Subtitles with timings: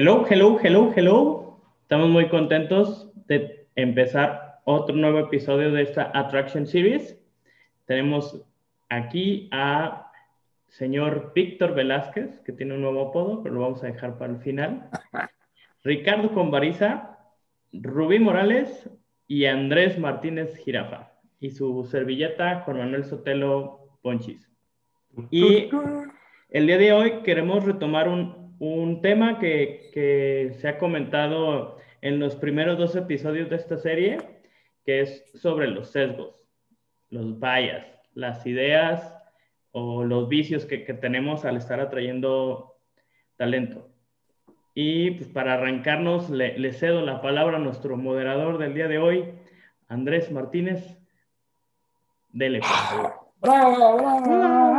[0.00, 1.60] Hello, hello, hello, hello.
[1.82, 7.18] Estamos muy contentos de empezar otro nuevo episodio de esta Attraction Series.
[7.84, 8.40] Tenemos
[8.90, 10.12] aquí a
[10.68, 14.38] señor Víctor Velázquez, que tiene un nuevo apodo, pero lo vamos a dejar para el
[14.38, 14.88] final.
[15.82, 17.18] Ricardo Convariza,
[17.72, 18.88] Rubí Morales
[19.26, 21.10] y Andrés Martínez Girafa.
[21.40, 24.48] Y su servilleta, Juan Manuel Sotelo Ponchis.
[25.32, 25.68] Y
[26.50, 32.36] el día de hoy queremos retomar un, un tema que, se ha comentado en los
[32.36, 34.18] primeros dos episodios de esta serie,
[34.84, 36.46] que es sobre los sesgos,
[37.10, 39.14] los bias, las ideas
[39.72, 42.76] o los vicios que, tenemos al estar atrayendo
[43.36, 43.88] talento.
[44.74, 48.98] Y pues para arrancarnos, le, le, cedo la palabra a nuestro moderador del día de
[48.98, 49.24] hoy,
[49.88, 50.98] Andrés Martínez.
[52.30, 53.12] Dele, por favor.
[53.40, 54.77] ¡Bravo, bravo!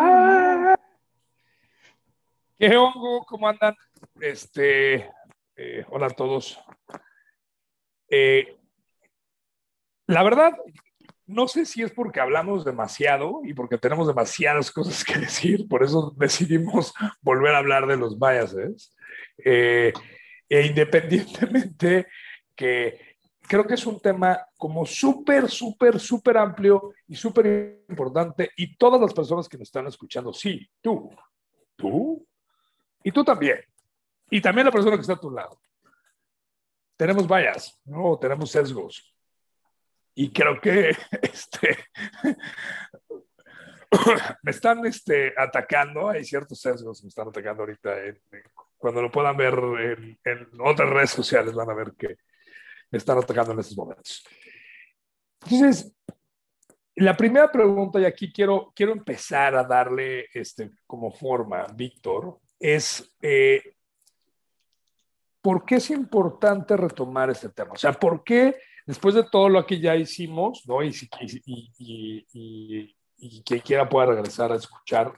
[2.59, 2.75] ¿Qué?
[3.25, 3.73] ¿Cómo andan?
[4.19, 5.09] Este,
[5.55, 6.59] eh, hola a todos.
[8.09, 8.57] Eh,
[10.07, 10.51] la verdad,
[11.25, 15.83] no sé si es porque hablamos demasiado y porque tenemos demasiadas cosas que decir, por
[15.83, 18.93] eso decidimos volver a hablar de los biases.
[19.37, 19.93] Eh,
[20.49, 22.07] e independientemente
[22.57, 23.15] que
[23.47, 28.99] creo que es un tema como súper, súper, súper amplio y súper importante y todas
[28.99, 31.09] las personas que nos están escuchando, sí, tú,
[31.77, 32.27] tú
[33.03, 33.59] y tú también,
[34.29, 35.59] y también la persona que está a tu lado.
[36.97, 38.17] Tenemos vallas, ¿no?
[38.19, 39.15] Tenemos sesgos.
[40.13, 40.89] Y creo que
[41.21, 41.77] este,
[44.43, 48.05] me están este, atacando, hay ciertos sesgos que me están atacando ahorita.
[48.05, 48.43] En, en,
[48.77, 52.17] cuando lo puedan ver en, en, otras redes sociales, van a ver que
[52.91, 54.25] me están atacando en estos momentos.
[55.43, 55.93] Entonces,
[56.95, 63.15] la primera pregunta, y aquí quiero, quiero empezar a darle este, como forma, Víctor, es
[63.21, 63.73] eh,
[65.41, 67.71] ¿por qué es importante retomar este tema?
[67.73, 68.55] O sea, ¿por qué
[68.85, 70.83] después de todo lo que ya hicimos, ¿no?
[70.83, 70.91] Y,
[73.45, 75.13] quien quiera pueda regresar a escuchar.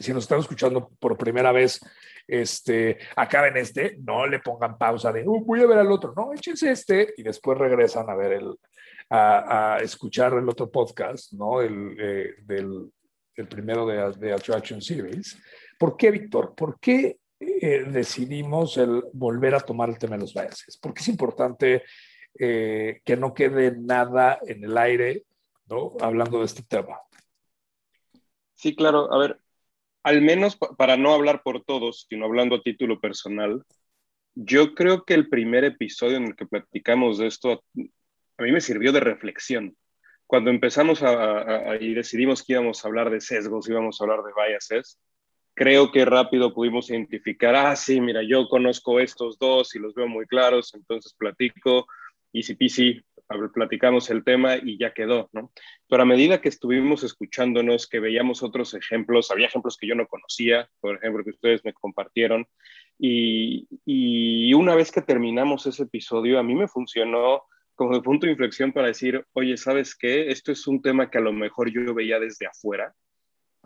[0.00, 1.80] Si nos están escuchando por primera vez,
[2.26, 6.32] este, acaben este, no le pongan pausa de, uh, voy a ver al otro, no,
[6.32, 8.58] échense este y después regresan a ver el,
[9.10, 11.60] a, a escuchar el otro podcast, ¿no?
[11.60, 12.90] El, eh, del
[13.36, 15.36] el primero de, de Attraction Series.
[15.84, 16.54] ¿Por qué, Víctor?
[16.54, 20.78] ¿Por qué eh, decidimos el volver a tomar el tema de los biases?
[20.78, 21.82] Porque es importante
[22.38, 25.24] eh, que no quede nada en el aire,
[25.68, 25.92] ¿no?
[26.00, 27.00] Hablando de este tema.
[28.54, 29.12] Sí, claro.
[29.12, 29.38] A ver,
[30.04, 33.62] al menos para no hablar por todos, sino hablando a título personal,
[34.34, 37.62] yo creo que el primer episodio en el que platicamos de esto
[38.38, 39.76] a mí me sirvió de reflexión.
[40.26, 44.22] Cuando empezamos a, a, y decidimos que íbamos a hablar de sesgos, íbamos a hablar
[44.22, 44.98] de biases,
[45.54, 50.08] creo que rápido pudimos identificar, ah, sí, mira, yo conozco estos dos y los veo
[50.08, 51.86] muy claros, entonces platico,
[52.32, 53.00] easy peasy,
[53.54, 55.52] platicamos el tema y ya quedó, ¿no?
[55.88, 60.06] Pero a medida que estuvimos escuchándonos, que veíamos otros ejemplos, había ejemplos que yo no
[60.06, 62.46] conocía, por ejemplo, que ustedes me compartieron,
[62.98, 67.44] y, y una vez que terminamos ese episodio, a mí me funcionó
[67.74, 70.30] como de punto de inflexión para decir, oye, ¿sabes qué?
[70.30, 72.94] Esto es un tema que a lo mejor yo veía desde afuera,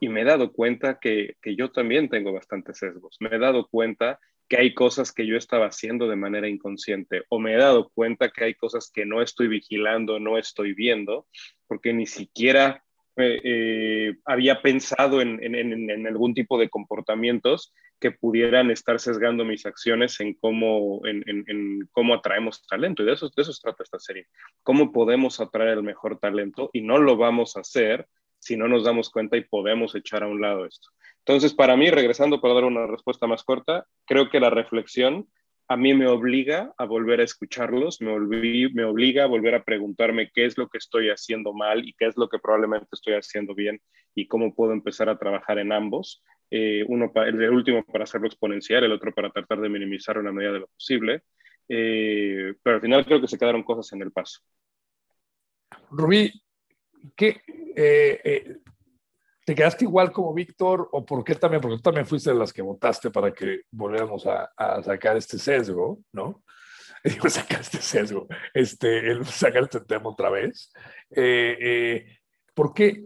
[0.00, 3.16] y me he dado cuenta que, que, yo también tengo bastantes sesgos.
[3.20, 7.38] Me he dado cuenta que hay cosas que yo estaba haciendo de manera inconsciente o
[7.38, 11.26] me he dado cuenta que hay cosas que no estoy vigilando, no estoy viendo,
[11.66, 12.82] porque ni siquiera
[13.16, 19.44] eh, eh, había pensado en, en, en, algún tipo de comportamientos que pudieran estar sesgando
[19.44, 23.03] mis acciones en cómo, en, cómo atraemos talento.
[23.03, 24.28] Y de eso, de eso se trata esta serie.
[24.62, 26.70] ¿Cómo podemos atraer el mejor talento?
[26.72, 28.06] Y no lo vamos a hacer
[28.48, 30.88] si no nos damos cuenta y podemos echar a un lado esto.
[31.19, 35.28] Entonces, para mí, regresando para dar una respuesta más corta, creo que la reflexión
[35.68, 38.10] a mí me obliga a volver a escucharlos, me,
[38.72, 42.06] me obliga a volver a preguntarme qué es lo que estoy haciendo mal y qué
[42.06, 43.78] es lo que probablemente estoy haciendo bien
[44.15, 46.22] y cómo puedo empezar a trabajar en ambos.
[46.50, 50.53] Eh, uno el último para hacerlo exponencial, el otro para tratar de minimizar una medida
[50.53, 51.24] de lo posible.
[51.68, 54.41] Eh, pero al final creo que se quedaron cosas en el paso.
[55.91, 56.33] Rubí,
[57.16, 57.41] ¿qué,
[57.77, 58.59] eh, eh,
[59.45, 61.60] ¿te quedaste igual como Víctor o por qué también?
[61.60, 64.50] Porque tú también fuiste de las que votaste para que volviéramos a,
[64.83, 66.42] sacar este sesgo, ¿no?
[67.04, 70.72] Digo, sacar sesgo, este, el sacar este tema otra vez.
[71.10, 72.18] Eh,
[72.54, 73.04] ¿Por qué?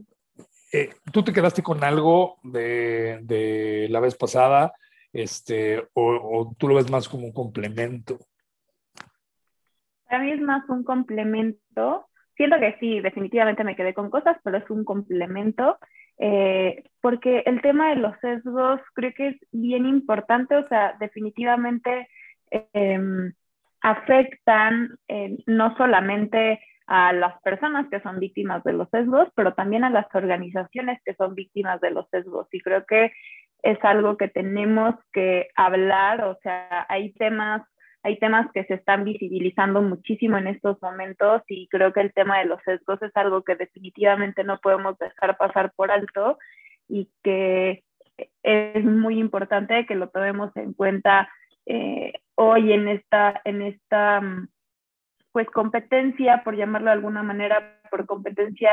[1.12, 4.72] ¿Tú te quedaste con algo de, de la vez pasada
[5.12, 8.18] este, o, o tú lo ves más como un complemento?
[10.08, 12.08] Para mí es más un complemento
[12.42, 15.78] siento que sí, definitivamente me quedé con cosas, pero es un complemento,
[16.18, 22.08] eh, porque el tema de los sesgos creo que es bien importante, o sea, definitivamente
[22.50, 23.32] em,
[23.80, 26.58] afectan eh, no solamente
[26.88, 31.14] a las personas que son víctimas de los sesgos, pero también a las organizaciones que
[31.14, 32.48] son víctimas de los sesgos.
[32.50, 33.12] Y creo que
[33.62, 37.62] es algo que tenemos que hablar, o sea, hay temas,
[38.02, 42.38] hay temas que se están visibilizando muchísimo en estos momentos y creo que el tema
[42.38, 46.38] de los sesgos es algo que definitivamente no podemos dejar pasar por alto
[46.88, 47.84] y que
[48.42, 51.28] es muy importante que lo tomemos en cuenta
[51.66, 54.48] eh, hoy en esta, en esta mm,
[55.32, 58.70] pues competencia, por llamarlo de alguna manera, por competencia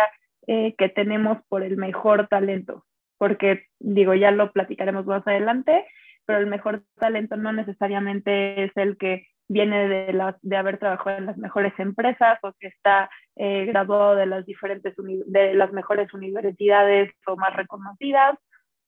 [0.47, 2.85] eh, que tenemos por el mejor talento,
[3.17, 5.85] porque digo, ya lo platicaremos más adelante,
[6.29, 11.17] pero el mejor talento no necesariamente es el que viene de, la, de haber trabajado
[11.17, 16.13] en las mejores empresas o que está eh, graduado de las diferentes de las mejores
[16.13, 18.37] universidades o más reconocidas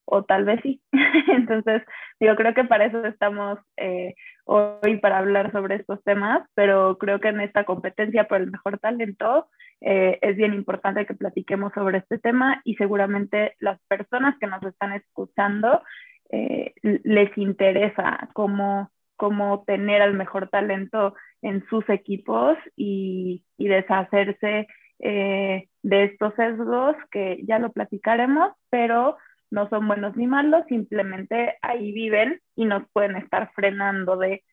[0.06, 0.84] o tal vez sí.
[1.34, 1.82] Entonces,
[2.20, 4.14] yo creo que para eso estamos eh,
[4.46, 8.78] hoy, para hablar sobre estos temas, pero creo que en esta competencia por el mejor
[8.78, 9.48] talento
[9.80, 14.62] eh, es bien importante que platiquemos sobre este tema y seguramente las personas que nos
[14.62, 15.82] están escuchando
[16.31, 24.68] eh, les interesa cómo, cómo tener al mejor talento en sus equipos y, y deshacerse
[25.04, 29.18] de estos sesgos que ya lo platicaremos, pero
[29.51, 34.44] no son buenos ni malos, simplemente ahí viven y nos pueden estar frenando de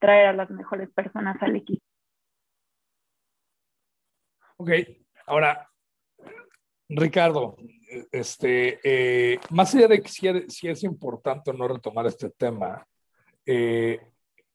[0.00, 1.82] traer a las mejores personas al equipo.
[4.56, 4.70] Ok,
[5.26, 5.70] ahora,
[6.88, 7.56] Ricardo,
[8.12, 12.86] este, eh, más allá de que si, es importante o no retomar este tema,
[13.46, 13.98] eh,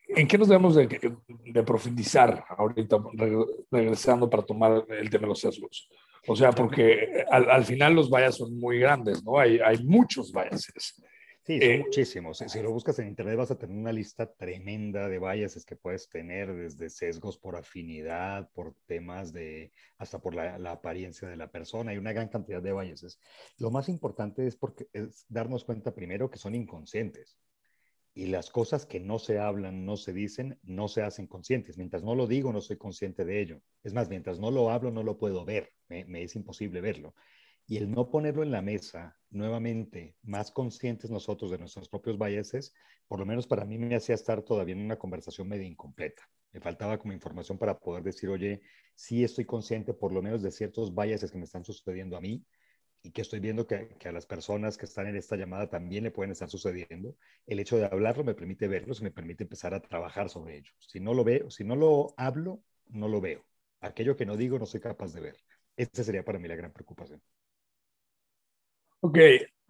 [0.07, 2.97] ¿en qué nos debemos de, profundizar ahorita,
[3.71, 5.89] regresando para tomar el tema de los sesgos?
[6.27, 9.37] O sea, porque al, final los vallas son muy grandes, ¿no?
[9.37, 11.01] Hay, hay muchos biases.
[11.45, 12.37] Sí, son eh, muchísimos.
[12.37, 16.07] Si lo buscas en internet vas a tener una lista tremenda de biases que puedes
[16.07, 21.51] tener, desde sesgos por afinidad, por temas de, hasta por la, la apariencia de la
[21.51, 21.91] persona.
[21.91, 23.19] Hay una gran cantidad de biases.
[23.57, 27.37] Lo más importante es, porque, es darnos cuenta primero que son inconscientes
[28.15, 31.77] y las cosas que no se hablan, no se dicen, no se hacen conscientes.
[31.77, 33.61] Mientras no lo digo, no soy consciente de ello.
[33.83, 35.71] Es más, mientras no lo hablo, no lo puedo ver.
[35.87, 37.15] Me, es imposible verlo.
[37.65, 42.73] Y el no ponerlo en la mesa, nuevamente, más conscientes nosotros de nuestros propios biases,
[43.07, 46.23] por lo menos para mí me hacía estar todavía en una conversación medio incompleta.
[46.51, 48.61] Me faltaba como información para poder decir, oye,
[48.95, 52.45] sí estoy consciente por lo menos de ciertos biases que me están sucediendo a mí,
[53.03, 56.11] y que estoy viendo que, a las personas que están en esta llamada también le
[56.11, 59.81] pueden estar sucediendo, el hecho de hablarlo me permite verlos y me permite empezar a
[59.81, 60.71] trabajar sobre ello.
[60.79, 63.45] Si no lo veo, si no lo hablo, no lo veo.
[63.81, 65.37] Aquello que no digo no soy capaz de ver.
[65.75, 67.21] Esta sería para mí la gran preocupación.
[69.05, 69.17] Ok,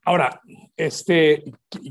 [0.06, 0.39] ahora,
[0.77, 1.44] este,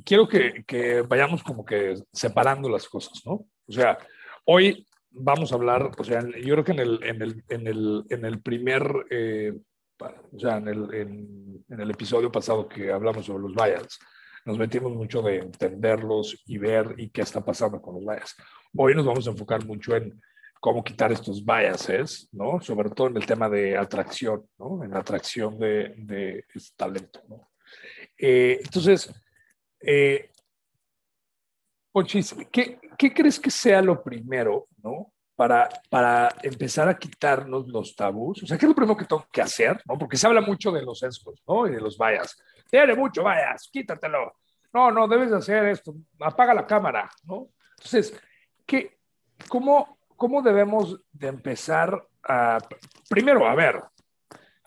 [0.05, 3.33] quiero que, que vayamos como que separando las cosas, ¿no?
[3.67, 3.99] O sea,
[4.45, 8.05] hoy vamos a hablar, o sea, yo creo que en el, en el, en el,
[8.11, 8.85] en el primer...
[9.11, 9.55] Eh,
[9.99, 13.99] o sea, en el, en, el episodio pasado que hablamos sobre los bias,
[14.45, 18.37] nos metimos mucho de entenderlos y ver y qué está pasando con los bias.
[18.77, 20.21] Hoy nos vamos a enfocar mucho en
[20.63, 22.61] cómo quitar estos biases, ¿no?
[22.61, 24.85] Sobre todo en el tema de atracción, ¿no?
[24.85, 27.51] En la atracción de, de este talento, ¿no?
[28.17, 29.13] Eh, entonces,
[29.81, 30.31] eh,
[31.91, 35.13] Ponchis, ¿qué, ¿qué crees que sea lo primero, ¿no?
[35.35, 38.45] para, para empezar a quitarnos los tabús?
[38.45, 39.83] O sea, ¿qué es lo primero que tengo que hacer?
[39.87, 39.99] ¿no?
[39.99, 41.67] Porque se habla mucho de los sesgos, ¿no?
[41.67, 42.41] Y de los vayas.
[42.71, 44.37] Tiene mucho vayas, quítatelo.
[44.73, 45.93] No, no, debes de hacer esto.
[46.21, 47.49] Apaga la cámara, ¿no?
[47.77, 48.17] Entonces,
[48.65, 49.01] ¿qué,
[49.49, 52.59] cómo, ¿cómo debemos de empezar a...
[53.11, 53.83] Primero, a ver,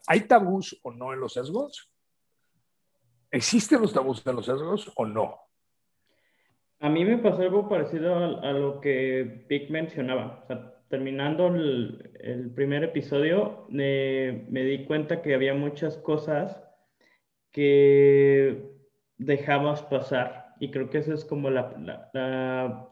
[0.06, 1.90] ¿hay tabús o no en los sesgos?
[3.32, 5.40] ¿Existen los tabús en los sesgos o no?
[6.82, 10.46] A mí me pasó algo parecido a, lo que Vic mencionaba.
[10.90, 16.62] Terminando el, primer episodio, me di cuenta que había muchas cosas
[17.54, 18.76] que
[19.18, 20.54] dejamos pasar.
[20.60, 22.90] Y creo que esa es como la,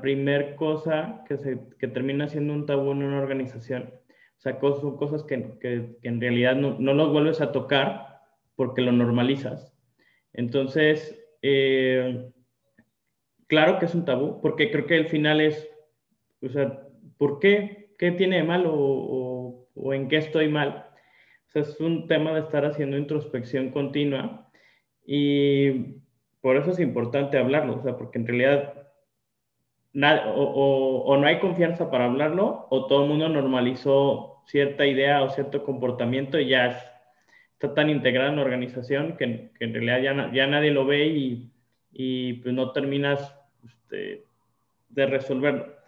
[0.00, 3.92] primer cosa que, se, que termina siendo un tabú en una organización.
[4.36, 8.20] O sea, son cosas que, que, en realidad no, no, los vuelves a tocar
[8.56, 9.72] porque lo normalizas.
[10.32, 12.28] Entonces, eh,
[13.46, 15.68] claro que es un tabú, porque creo que el final es,
[16.42, 16.82] o sea,
[17.18, 17.94] ¿por qué?
[17.98, 20.86] ¿Qué tiene de malo o, en qué estoy mal?
[21.46, 24.50] O sea, es un tema de estar haciendo introspección continua
[25.06, 26.00] y
[26.40, 28.81] por eso es importante hablarlo, o sea, porque en realidad
[29.92, 35.22] nada, o, o, no hay confianza para hablarlo o todo el mundo normalizó cierta idea
[35.22, 36.80] o cierto comportamiento y ya
[37.52, 41.06] está tan integrado en la organización que, que en realidad ya, ya nadie lo ve
[41.06, 41.52] y,
[41.92, 44.24] y pues no terminas este,
[44.88, 45.82] de resolverlo.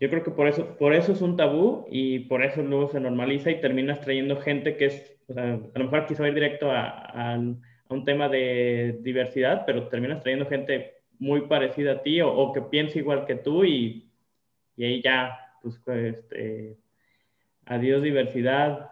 [0.00, 2.98] Yo creo que por eso, por eso es un tabú y por eso luego se
[2.98, 6.72] normaliza y terminas trayendo gente que es, o sea, a lo mejor quiso ir directo
[6.72, 12.52] a, a, un tema de diversidad, pero terminas trayendo gente muy parecida a ti o,
[12.52, 14.10] que piensa igual que tú y,
[14.76, 16.76] y ahí ya, pues, este,
[17.64, 18.90] adiós diversidad,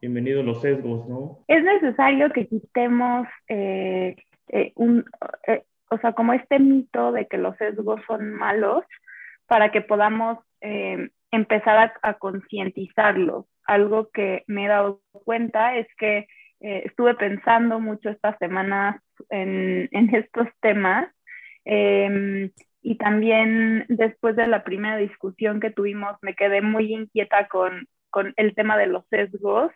[0.00, 1.38] bienvenidos los sesgos, ¿no?
[1.46, 4.16] Es necesario que quitemos eh,
[4.48, 5.04] eh, un,
[5.46, 8.82] eh, o sea, como este mito de que los sesgos son malos
[9.46, 10.38] para que podamos
[11.30, 13.46] empezar a, concientizarlos.
[13.64, 16.26] Algo que me he dado cuenta es que
[16.58, 21.08] estuve pensando mucho estas semanas en estos temas
[21.70, 27.86] em, y también después de la primera discusión que tuvimos me quedé muy inquieta con,
[28.08, 29.70] con el tema de los sesgos.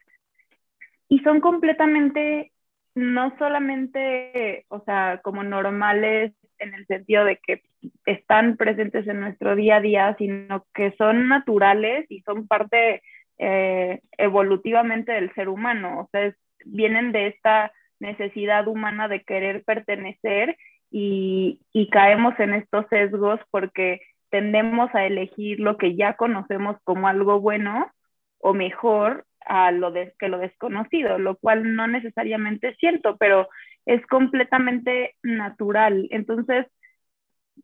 [1.08, 2.50] Y son completamente,
[2.94, 7.62] no solamente, o sea, como normales en el sentido de que
[8.06, 13.02] están presentes en nuestro día a día, sino que son naturales y son parte
[13.36, 16.34] eh, evolutivamente del ser humano, o sea,
[16.64, 20.56] vienen de esta necesidad humana de querer pertenecer
[20.92, 27.08] y, y caemos en estos sesgos porque tendemos a elegir lo que ya conocemos como
[27.08, 27.90] algo bueno
[28.38, 32.76] o mejor a lo que lo desconocido, lo cual no necesariamente es
[33.18, 33.48] pero
[33.86, 36.08] es completamente natural.
[36.10, 36.66] Entonces,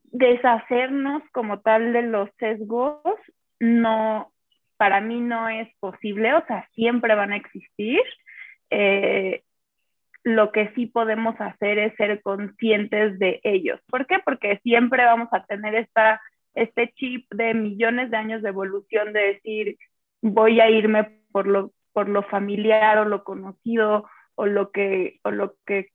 [0.04, 3.00] deshacernos como tal de los sesgos
[3.60, 4.32] no,
[4.76, 8.00] para mí no es posible, o sea, siempre van a existir.
[8.70, 9.42] Eh,
[10.28, 13.80] lo que sí podemos hacer es ser conscientes de ellos.
[13.88, 14.18] ¿Por qué?
[14.24, 16.20] Porque siempre vamos a tener esta,
[16.54, 19.78] este chip de millones de años de evolución de decir,
[20.20, 25.30] voy a irme por lo, por lo familiar o lo conocido o lo que, o
[25.30, 25.88] lo que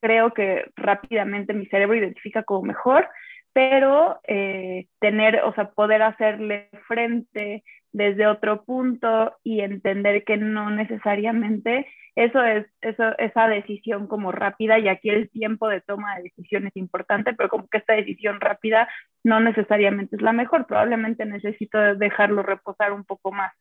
[0.00, 3.08] creo que rápidamente mi cerebro identifica como mejor,
[3.52, 10.70] pero eh, tener, o sea, poder hacerle frente desde otro punto y entender que no
[10.70, 11.86] necesariamente
[12.18, 16.66] eso es eso, esa decisión como rápida y aquí el tiempo de toma de decisión
[16.66, 18.88] es importante, pero como que esta decisión rápida
[19.22, 23.52] no necesariamente es la mejor, probablemente necesito dejarlo reposar un poco más.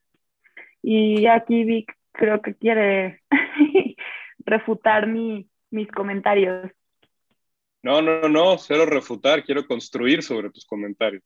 [0.82, 3.22] Y aquí Vic creo que quiere
[4.40, 6.72] refutar mi, mis comentarios.
[7.84, 11.22] No, no, no, cero refutar, quiero construir sobre tus comentarios.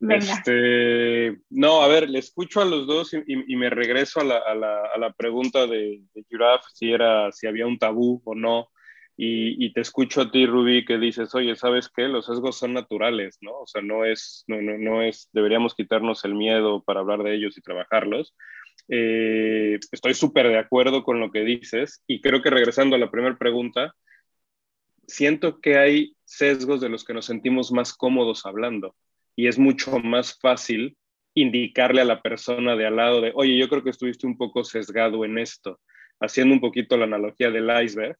[0.00, 5.66] Este, no, a ver, le escucho a los dos y, me regreso a la, pregunta
[5.66, 6.24] de, de
[6.72, 8.70] si, era, si había un tabú o no.
[9.16, 12.08] Y, y, te escucho a ti, Rubí, que dices, oye, ¿sabes qué?
[12.08, 13.52] Los sesgos son naturales, ¿no?
[13.52, 17.34] O sea, no es, no, no, no es, deberíamos quitarnos el miedo para hablar de
[17.34, 18.34] ellos y trabajarlos.
[18.88, 23.10] Eh, estoy súper de acuerdo con lo que dices y creo que regresando a la
[23.10, 23.94] primera pregunta,
[25.06, 28.96] siento que hay sesgos de los que nos sentimos más cómodos hablando
[29.36, 30.96] y es mucho más fácil
[31.34, 34.64] indicarle a la persona de al lado de, oye, yo creo que estuviste un poco
[34.64, 35.80] sesgado en esto,
[36.20, 38.16] haciendo un poquito la analogía del iceberg.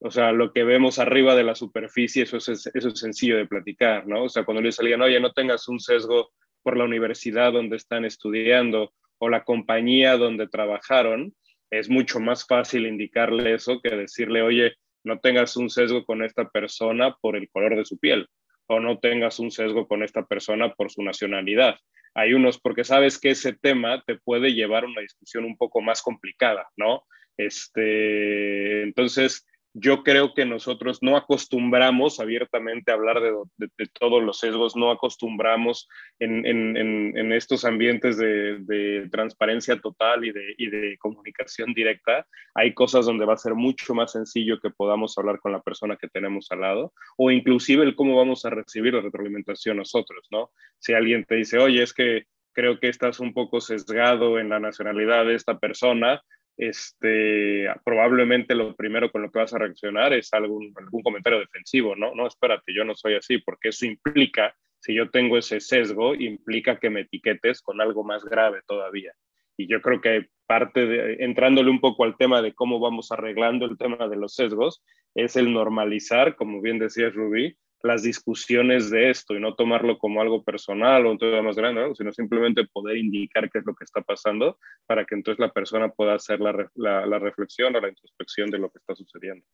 [0.00, 3.46] O sea, lo que vemos arriba de la superficie, eso es, eso es sencillo de
[3.46, 4.24] platicar, ¿no?
[4.24, 8.04] O sea, cuando le salían, oye, no tengas un sesgo por la universidad donde están
[8.04, 11.34] estudiando o la compañía donde trabajaron,
[11.70, 16.48] es mucho más fácil indicarle eso que decirle, oye, no tengas un sesgo con esta
[16.48, 18.26] persona por el color de su piel
[18.66, 21.76] o no tengas un sesgo con esta persona por su nacionalidad.
[22.14, 25.80] Hay unos, porque sabes que ese tema te puede llevar a una discusión un poco
[25.80, 27.04] más complicada, ¿no?
[27.36, 34.76] Este, entonces, yo creo que nosotros no acostumbramos abiertamente a hablar de, todos los sesgos,
[34.76, 35.88] no acostumbramos
[36.20, 42.24] en, estos ambientes de, transparencia total y, de, comunicación directa.
[42.54, 45.96] Hay cosas donde va a ser mucho más sencillo que podamos hablar con la persona
[45.96, 50.52] que tenemos al lado o inclusive el cómo vamos a recibir la retroalimentación nosotros, ¿no?
[50.78, 54.60] Si alguien te dice, oye, es que creo que estás un poco sesgado en la
[54.60, 56.22] nacionalidad de esta persona,
[56.56, 61.96] este, probablemente lo primero con lo que vas a reaccionar es algún, algún comentario defensivo,
[61.96, 62.14] ¿no?
[62.14, 66.78] No, espérate, yo no soy así, porque eso implica, si yo tengo ese sesgo, implica
[66.78, 69.12] que me etiquetes con algo más grave todavía.
[69.56, 73.66] Y yo creo que parte de, entrándole un poco al tema de cómo vamos arreglando
[73.66, 74.82] el tema de los sesgos,
[75.14, 80.22] es el normalizar, como bien decías Rubí, las discusiones de esto y no tomarlo como
[80.22, 83.84] algo personal o un tema más grande, sino simplemente poder indicar qué es lo que
[83.84, 88.50] está pasando para que entonces la persona pueda hacer la, la, reflexión o la introspección
[88.50, 89.46] de lo que está sucediendo.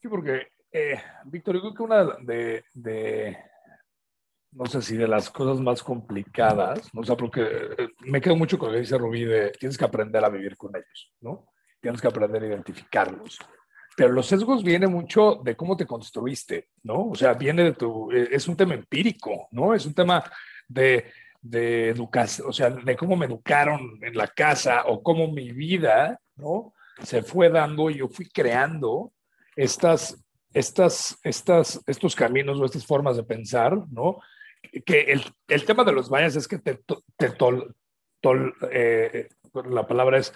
[0.00, 3.36] Sí, porque, eh, Víctor, yo creo que una de, de,
[4.52, 7.02] no sé si de las cosas más complicadas, ¿no?
[7.02, 10.24] o porque eh, me quedo mucho con lo que dice Rubí de tienes que aprender
[10.24, 11.46] a vivir con ellos, ¿no?
[11.78, 13.38] Tienes que aprender a identificarlos.
[13.96, 17.08] Pero los sesgos vienen mucho de cómo te construiste, ¿no?
[17.08, 19.72] O sea, viene de tu, eh, es un tema empírico, ¿no?
[19.72, 20.22] Es un tema
[20.68, 21.10] de,
[21.40, 26.20] de educación, o sea, de cómo me educaron en la casa o cómo mi vida,
[26.36, 26.74] ¿no?
[27.02, 29.12] Se fue dando y yo fui creando
[29.56, 30.22] estas,
[30.52, 34.20] estas, estas, estos caminos o estas formas de pensar, ¿no?
[34.84, 36.80] Que el, el tema de los baños es que te,
[37.16, 37.74] te tol,
[38.70, 39.28] eh,
[39.64, 40.34] la palabra es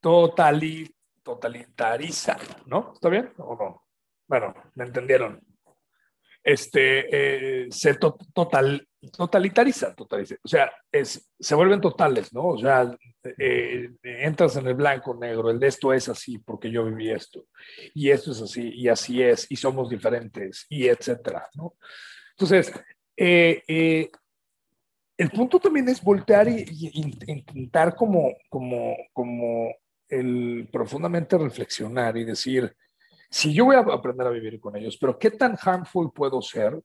[0.00, 0.90] totali,
[1.22, 2.36] totalitariza,
[2.66, 2.92] ¿no?
[2.94, 3.84] ¿Está bien o no?
[4.26, 5.40] Bueno, me entendieron.
[6.42, 12.46] Este, eh, se to, total, totalitariza, totaliza, o sea, es, se vuelven totales, ¿no?
[12.46, 12.90] O sea,
[13.38, 17.46] eh, entras en el blanco, negro, el de esto es así porque yo viví esto,
[17.92, 21.74] y esto es así, y así es, y somos diferentes, y etcétera, ¿no?
[22.30, 22.72] Entonces,
[23.16, 24.10] eh, eh,
[25.18, 29.74] el punto también es voltear y, intentar como, como, como
[30.10, 32.76] el profundamente reflexionar y decir,
[33.30, 36.78] si yo voy a aprender a vivir con ellos, pero ¿qué tan harmful puedo ser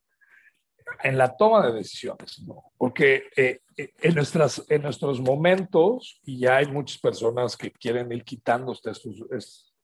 [1.03, 2.39] en la toma de decisiones?
[2.45, 2.71] ¿no?
[2.77, 8.23] Porque eh, en, nuestras, en nuestros momentos, y ya hay muchas personas que quieren ir
[8.23, 9.03] quitando estos,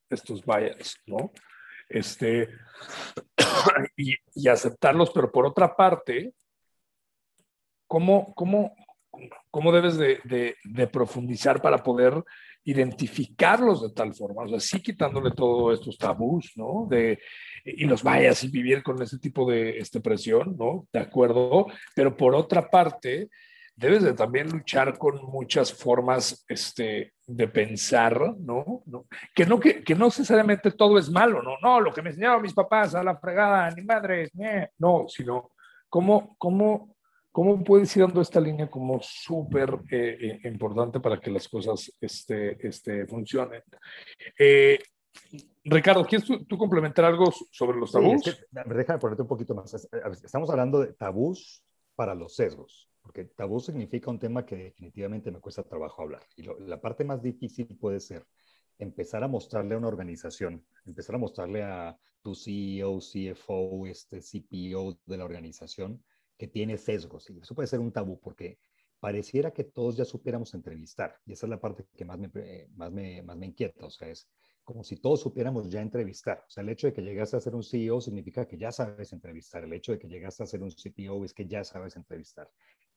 [0.08, 1.32] estos bias, ¿no?
[1.88, 2.48] Este,
[3.96, 6.32] y, y, aceptarlos, pero por otra parte,
[7.86, 8.74] ¿cómo, cómo,
[9.50, 12.22] cómo debes de, de, de profundizar para poder
[12.64, 16.86] identificarlos de tal forma, o sea, sí quitándole todos estos tabús, ¿no?
[16.88, 17.18] De,
[17.64, 20.86] y los vayas y vivir con ese tipo de este, presión, ¿no?
[20.92, 23.28] De acuerdo, pero por otra parte,
[23.74, 28.82] debes de también luchar con muchas formas este, de pensar, ¿no?
[28.86, 29.06] ¿no?
[29.34, 31.56] Que, no que, que, no necesariamente todo es malo, ¿no?
[31.60, 34.30] No, lo que me enseñaron mis papás a la fregada, ni madres,
[34.78, 35.50] no, sino
[35.88, 36.91] cómo, cómo
[37.32, 41.90] ¿Cómo puedes ir dando esta línea como súper eh, eh, importante para que las cosas
[41.98, 43.62] este, este, funcionen?
[44.38, 44.78] Eh,
[45.64, 48.20] Ricardo, ¿quieres tú, tú, complementar algo sobre los tabús?
[48.22, 49.72] Sí, es que, déjame ponerte un poquito más.
[50.22, 51.64] Estamos hablando de tabús
[51.94, 56.22] para los sesgos, porque tabú significa un tema que definitivamente me cuesta trabajo hablar.
[56.36, 58.26] Y lo, la parte más difícil puede ser
[58.78, 64.98] empezar a mostrarle a una organización, empezar a mostrarle a tu CEO, CFO, este CPO
[65.06, 66.02] de la organización,
[66.36, 67.28] que tiene sesgos.
[67.30, 68.58] Y eso puede ser un tabú porque
[69.00, 71.16] pareciera que todos ya supiéramos entrevistar.
[71.26, 73.86] Y esa es la parte que más me, eh, más me, más me inquieta.
[73.86, 74.28] O sea, es
[74.64, 76.44] como si todos supiéramos ya entrevistar.
[76.46, 79.12] O sea, el hecho de que llegaste a ser un CEO significa que ya sabes
[79.12, 79.64] entrevistar.
[79.64, 82.48] El hecho de que llegaste a ser un CPO es que ya sabes entrevistar.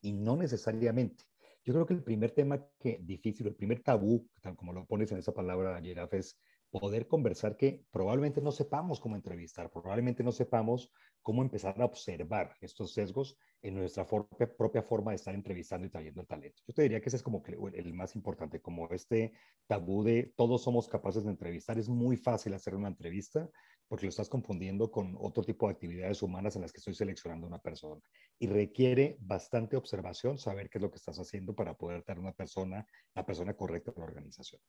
[0.02, 1.24] Y no necesariamente.
[1.64, 5.12] Yo creo que el primer tema que difícil, el primer tabú, tal como lo pones
[5.12, 6.38] en esa palabra, Giraf, es
[6.70, 10.92] poder conversar que probablemente no sepamos cómo entrevistar, probablemente no sepamos
[11.26, 16.22] cómo empezar a observar estos sesgos en nuestra propia forma de estar entrevistando y trayendo
[16.22, 16.62] el talento.
[16.68, 17.42] Yo te diría que ese es como
[17.74, 19.34] el más importante, como este
[19.66, 21.80] tabú de todos somos capaces de entrevistar.
[21.80, 23.50] Es muy fácil hacer una entrevista
[23.88, 27.48] porque lo estás confundiendo con otro tipo de actividades humanas en las que estoy seleccionando
[27.48, 28.02] a una persona.
[28.38, 32.34] Y requiere bastante observación saber qué es lo que estás haciendo para poder tener una
[32.34, 32.86] persona,
[33.16, 34.62] la persona correcta en la organización.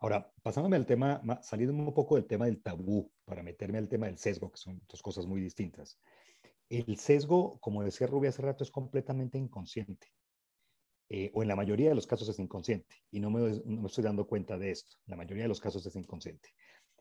[0.00, 4.06] Ahora, pasándome al tema, saliendo un poco del tema del tabú para meterme al tema
[4.06, 5.98] del sesgo, que son dos cosas muy distintas.
[6.74, 10.08] El sesgo, como decía Rubia hace rato, es completamente inconsciente.
[11.08, 12.96] Eh, o en la mayoría de los casos es inconsciente.
[13.12, 14.96] Y no me, estoy dando cuenta de esto.
[15.06, 16.48] La mayoría de los casos es inconsciente.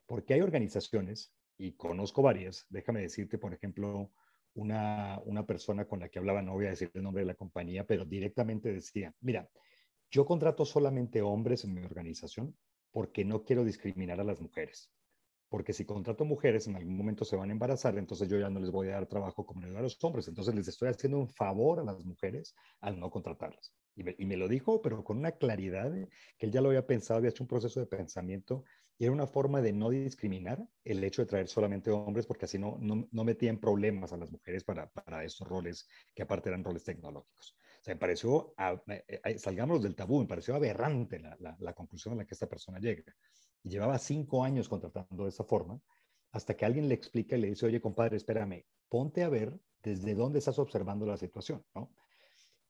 [0.06, 4.12] Porque hay organizaciones, y conozco varias, déjame decirte, por ejemplo,
[4.54, 7.36] una, una persona con la que hablaba, no voy a decir el nombre de la
[7.36, 9.50] compañía, pero directamente decía, mira,
[10.12, 12.56] yo contrato solamente hombres en mi organización
[12.92, 14.92] porque no quiero discriminar a las mujeres
[15.54, 18.60] porque si contrato mujeres en algún momento se van a embarazar, entonces yo ya no
[18.60, 21.20] les voy a dar trabajo como le doy a los hombres, entonces les estoy haciendo
[21.20, 23.72] un favor a las mujeres al no contratarlas.
[23.96, 25.94] Y me, y me lo dijo, pero con una claridad
[26.40, 28.64] que él ya lo había pensado, había hecho un proceso de pensamiento
[28.98, 32.58] y era una forma de no discriminar el hecho de traer solamente hombres, porque así
[32.58, 36.64] no, no, no metían problemas a las mujeres para, para estos roles que aparte eran
[36.64, 37.56] roles tecnológicos.
[37.84, 42.14] Sea, me pareció, a, a, salgamos del tabú, me pareció aberrante la, la, la conclusión
[42.14, 43.04] a la que esta persona llega
[43.62, 45.82] y llevaba cinco años contratando de esa forma,
[46.32, 50.16] hasta que alguien le explica y le dice, oye, compadre, espérame, ponte a ver desde
[50.16, 51.92] dónde estás observando la situación, ¿no?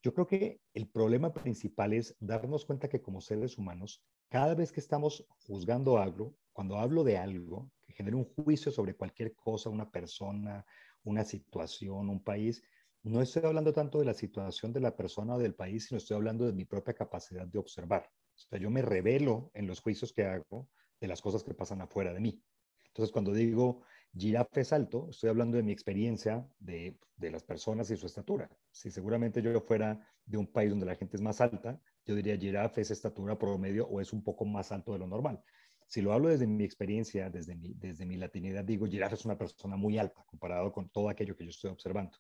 [0.02, 4.72] Yo creo que el problema principal es darnos cuenta que como seres humanos, cada vez
[4.72, 9.70] que estamos juzgando algo, cuando hablo de algo que genera un juicio sobre cualquier cosa,
[9.70, 10.66] una persona,
[11.04, 12.64] una situación, un país,
[13.04, 16.16] no estoy hablando tanto de la situación de la persona o del país, sino estoy
[16.16, 18.10] hablando de mi propia capacidad de observar.
[18.36, 21.82] O sea, yo me revelo en los juicios que hago de las cosas que pasan
[21.82, 22.42] afuera de mí.
[22.88, 23.82] Entonces, cuando digo
[24.16, 28.50] girafe es alto, estoy hablando de mi experiencia de, de, las personas y su estatura.
[28.72, 32.38] Si seguramente yo fuera de un país donde la gente es más alta, yo diría
[32.38, 35.44] girafe es estatura promedio o es un poco más alto de lo normal.
[35.88, 39.38] Si lo hablo desde mi experiencia, desde mi, desde mi latinidad, digo, Giraffe es una
[39.38, 42.18] persona muy alta comparado con todo aquello que yo estoy observando.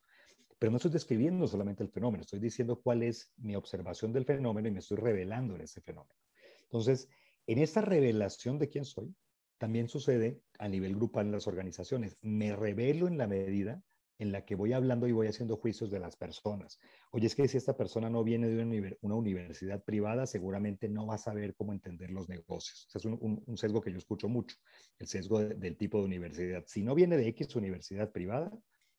[0.63, 4.69] Pero no estoy describiendo solamente el fenómeno, estoy diciendo cuál es mi observación del fenómeno
[4.69, 6.17] y me estoy revelando en ese fenómeno.
[6.61, 7.09] Entonces,
[7.47, 9.13] en esta revelación de quién soy,
[9.57, 12.15] también sucede a nivel grupal en las organizaciones.
[12.21, 13.83] Me revelo en la medida
[14.19, 16.79] en la que voy hablando y voy haciendo juicios de las personas.
[17.11, 21.15] Oye, es que si esta persona no viene de una universidad privada, seguramente no va
[21.15, 22.87] a saber cómo entender los negocios.
[22.95, 24.55] es un, sesgo que yo escucho mucho,
[24.97, 26.63] el sesgo del tipo de universidad.
[26.67, 28.49] Si no viene de X universidad privada,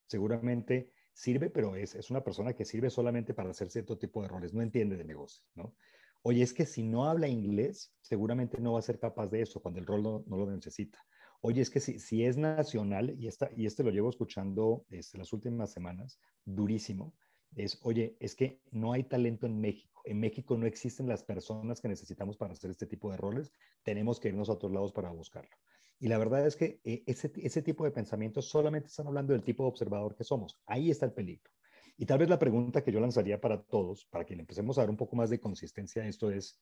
[0.05, 4.27] seguramente sirve, pero es, es una persona que sirve solamente para hacer cierto tipo de
[4.27, 5.73] roles, no entiende de negocios, ¿no?
[6.21, 9.61] Oye, es que si no habla inglés, seguramente no va a ser capaz de eso
[9.61, 10.99] cuando el rol no, no lo necesita.
[11.41, 15.17] Oye, es que si, si es nacional, y, esta, y este lo llevo escuchando este,
[15.17, 17.13] las últimas semanas, durísimo,
[17.55, 20.01] es, oye, es que no hay talento en México.
[20.03, 23.53] En México no existen las personas que necesitamos para hacer este tipo de roles.
[23.83, 25.55] Tenemos que irnos a otros lados para buscarlo.
[25.99, 29.43] Y la verdad es que eh, ese, ese tipo de pensamientos solamente están hablando del
[29.43, 30.59] tipo de observador que somos.
[30.65, 31.51] Ahí está el peligro.
[31.97, 34.81] Y tal vez la pregunta que yo lanzaría para todos, para que le empecemos a
[34.81, 36.59] dar un poco más de consistencia a esto es,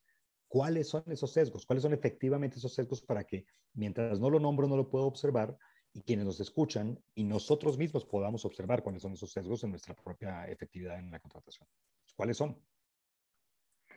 [0.48, 4.68] cuáles son esos sesgos, cuáles son efectivamente esos sesgos para que mientras no lo nombro
[4.68, 5.58] no lo puedo observar
[5.94, 9.96] y quienes nos escuchan y nosotros mismos podamos observar cuáles son esos sesgos en nuestra
[9.96, 11.68] propia efectividad en la contratación.
[12.16, 12.56] ¿Cuáles son?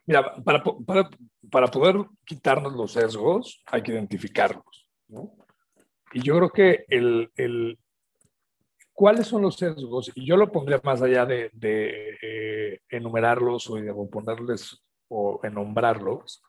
[0.07, 1.11] Mira, para, para,
[1.51, 4.86] para poder quitarnos los sesgos hay que identificarlos.
[5.09, 5.33] ¿No?
[6.13, 7.79] Y yo creo que el, el,
[8.93, 10.11] ¿cuáles son los sesgos?
[10.15, 16.43] Y yo lo pondría más allá de, de eh, enumerarlos o de ponerles o nombrarlos,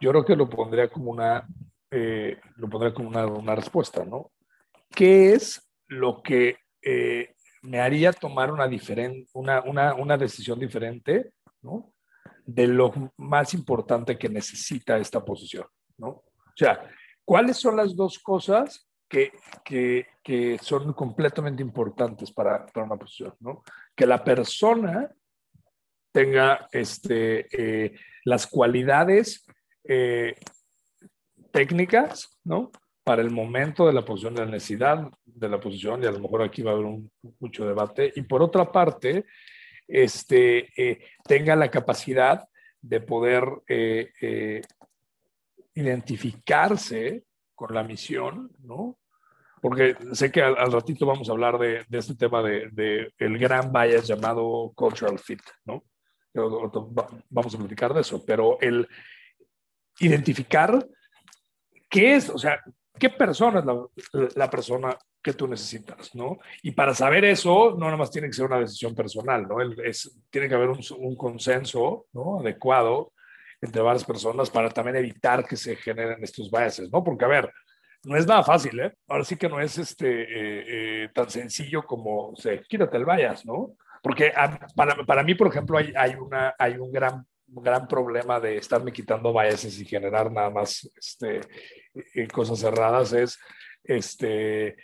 [0.00, 1.46] yo creo que lo pondría como una,
[1.90, 4.32] eh, lo pondría como una, una, respuesta, ¿no?
[4.90, 8.68] ¿Qué es lo que eh, me haría tomar una,
[9.34, 11.92] una, una, una decisión diferente, ¿no?
[12.46, 15.66] De lo más importante que necesita esta posición,
[15.98, 16.08] ¿no?
[16.08, 16.90] O sea,
[17.30, 19.30] ¿cuáles son las dos cosas que,
[19.64, 23.62] que, son completamente importantes para, para, una posición, ¿no?
[23.94, 25.08] Que la persona
[26.10, 29.46] tenga este, eh, las cualidades
[29.84, 30.34] eh,
[31.52, 32.72] técnicas, ¿no?
[33.04, 36.18] Para el momento de la posición, de la necesidad de la posición, y a lo
[36.18, 36.98] mejor aquí va a haber
[37.38, 38.12] mucho debate.
[38.16, 39.24] Y por otra parte,
[39.86, 42.48] este, eh, tenga la capacidad
[42.82, 43.44] de poder
[45.80, 48.98] identificarse con la misión, ¿no?
[49.60, 53.38] Porque sé que al, ratito vamos a hablar de, de este tema de, de, el
[53.38, 55.84] gran bias llamado cultural fit, ¿no?
[56.32, 58.88] Vamos a platicar de eso, pero el
[59.98, 60.86] identificar
[61.90, 62.60] qué es, o sea,
[62.98, 66.38] qué persona es la, la, persona que tú necesitas, ¿no?
[66.62, 69.60] Y para saber eso, no nada más tiene que ser una decisión personal, ¿no?
[69.60, 72.40] Es, tiene que haber un, un, consenso, ¿no?
[72.40, 73.12] Adecuado
[73.60, 77.04] entre varias personas para también evitar que se generen estos biases, ¿no?
[77.04, 77.52] Porque, a ver,
[78.04, 78.94] no es nada fácil, ¿eh?
[79.08, 80.64] Ahora sí que no es este, eh,
[81.04, 83.74] eh, tan sencillo como, o sea, quítate el bias, ¿no?
[84.02, 84.32] Porque
[84.74, 88.92] para, para mí, por ejemplo, hay, hay, una, hay un gran, gran problema de estarme
[88.92, 91.40] quitando biases y generar nada más este,
[92.14, 93.38] eh, cosas cerradas, es
[93.84, 94.76] este,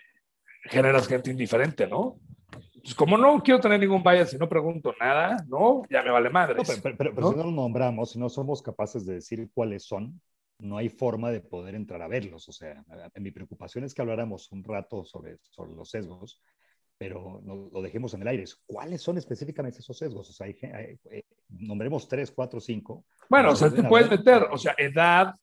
[0.65, 2.19] generas gente indiferente, ¿no?
[2.87, 5.83] Pues como no quiero tener ningún bias y no pregunto nada, ¿no?
[5.90, 6.62] Ya me vale madre.
[6.64, 10.20] pero, pero, pero si no los nombramos, si no somos capaces de decir cuáles son,
[10.61, 12.49] no hay forma de poder entrar a verlos.
[12.49, 12.85] O sea,
[13.16, 16.40] mi preocupación es que habláramos un rato sobre, sobre los sesgos,
[16.96, 18.44] pero no, lo dejemos en el aire.
[18.64, 20.31] ¿Cuáles son específicamente esos sesgos?
[20.31, 20.57] O sea, hay,
[21.11, 23.05] eh, nombremos tres, cuatro, cinco.
[23.29, 25.35] Bueno, o sea, te puedes meter, o sea, edad,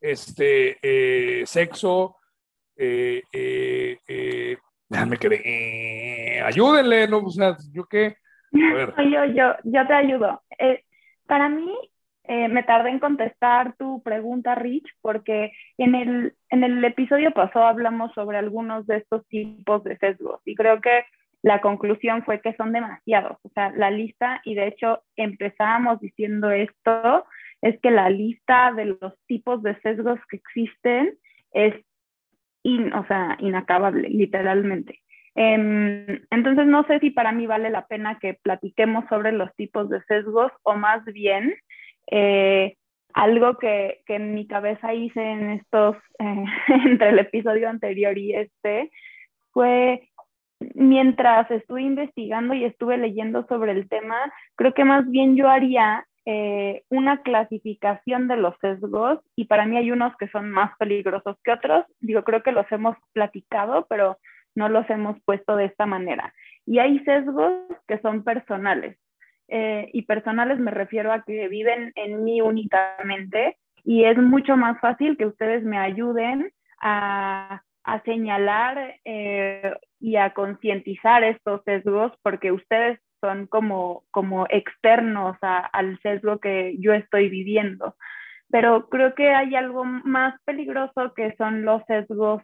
[0.00, 2.16] este, eh, sexo,
[2.74, 3.20] eh,
[4.90, 7.18] eh, eh déjame que ayúdenle, ¿no?
[7.18, 8.16] O sea, ¿yo qué?
[8.52, 10.42] Yo, yo, yo te ayudo.
[11.26, 11.74] para mí,
[12.28, 17.66] eh, me tardé en contestar tu pregunta, Rich, porque en el, en el episodio pasado
[17.66, 21.04] hablamos sobre algunos de estos tipos de sesgos y creo que
[21.42, 23.38] la conclusión fue que son demasiados.
[23.42, 27.24] O sea, la lista, y de hecho empezábamos diciendo esto,
[27.62, 31.16] es que la lista de los tipos de sesgos que existen
[31.52, 31.74] es
[32.94, 35.00] o sea, inacabable, literalmente.
[35.34, 39.88] Em, entonces, no sé si para mí vale la pena que platiquemos sobre los tipos
[39.90, 41.54] de sesgos o más bien
[42.10, 42.76] eh,
[43.12, 48.90] algo que, que, en mi cabeza hice en estos, entre el episodio anterior y este,
[49.52, 50.08] fue
[50.74, 54.16] mientras estuve investigando y estuve leyendo sobre el tema,
[54.56, 59.76] creo que más bien yo haría eh, una clasificación de los sesgos y para mí
[59.76, 61.84] hay unos que son más peligrosos que otros.
[62.00, 64.18] Digo, creo que los hemos platicado, pero
[64.56, 66.34] no los hemos puesto de esta manera.
[66.66, 67.52] Y hay sesgos
[67.86, 68.98] que son personales.
[69.48, 74.80] Eh, y personales me refiero a que viven en mí únicamente y es mucho más
[74.80, 82.50] fácil que ustedes me ayuden a, a señalar eh, y a concientizar estos sesgos porque
[82.50, 87.96] ustedes son como, como externos al sesgo que yo estoy viviendo.
[88.50, 92.42] Pero creo que hay algo más peligroso que son los sesgos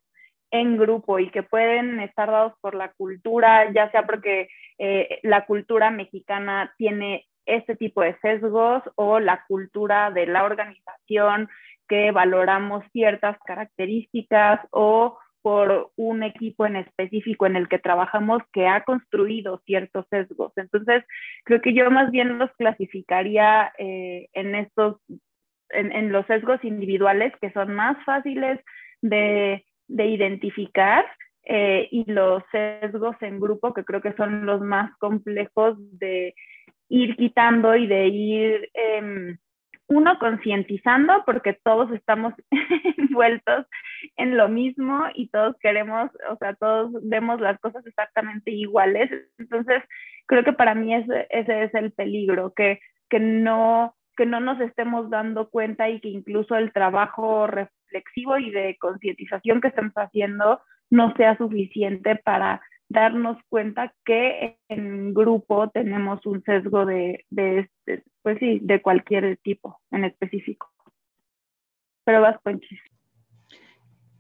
[0.50, 5.46] en grupo y que pueden estar dados por la cultura, ya sea porque eh, la
[5.46, 11.48] cultura mexicana tiene este tipo de sesgos o la cultura de la organización
[11.88, 18.68] que valoramos ciertas características o por un equipo en específico en el que trabajamos que
[18.68, 20.52] ha construido ciertos sesgos.
[20.57, 21.05] Entonces,
[21.44, 24.96] creo que yo más bien los clasificaría eh, en estos,
[25.70, 28.61] en, los sesgos individuales que son más fáciles
[29.00, 31.05] de, identificar
[31.44, 36.35] eh, y los sesgos en grupo que creo que son los más complejos de
[36.88, 38.70] ir quitando y de ir...
[38.74, 39.38] Em,
[39.92, 42.35] uno, concientizando, porque todos estamos
[42.96, 43.66] envueltos
[44.16, 49.11] en lo mismo y todos queremos, o sea, todos vemos las cosas exactamente iguales.
[49.38, 49.83] Entonces,
[50.26, 54.61] creo que para mí ese, ese es el peligro, que, que, no, que no nos
[54.61, 60.61] estemos dando cuenta y que incluso el trabajo reflexivo y de concientización que estamos haciendo
[60.90, 67.68] no sea suficiente para darnos cuenta que en grupo tenemos un sesgo de, de,
[68.22, 70.70] pues sí, de cualquier tipo en específico.
[72.05, 72.81] Pero vas, Ponchis.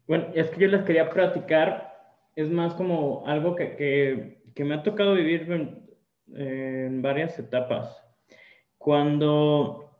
[0.06, 1.92] Bueno, es que yo les quería platicar,
[2.34, 5.86] es más como algo que, que, que me ha tocado vivir en,
[6.34, 8.02] en, varias etapas.
[8.78, 9.98] Cuando,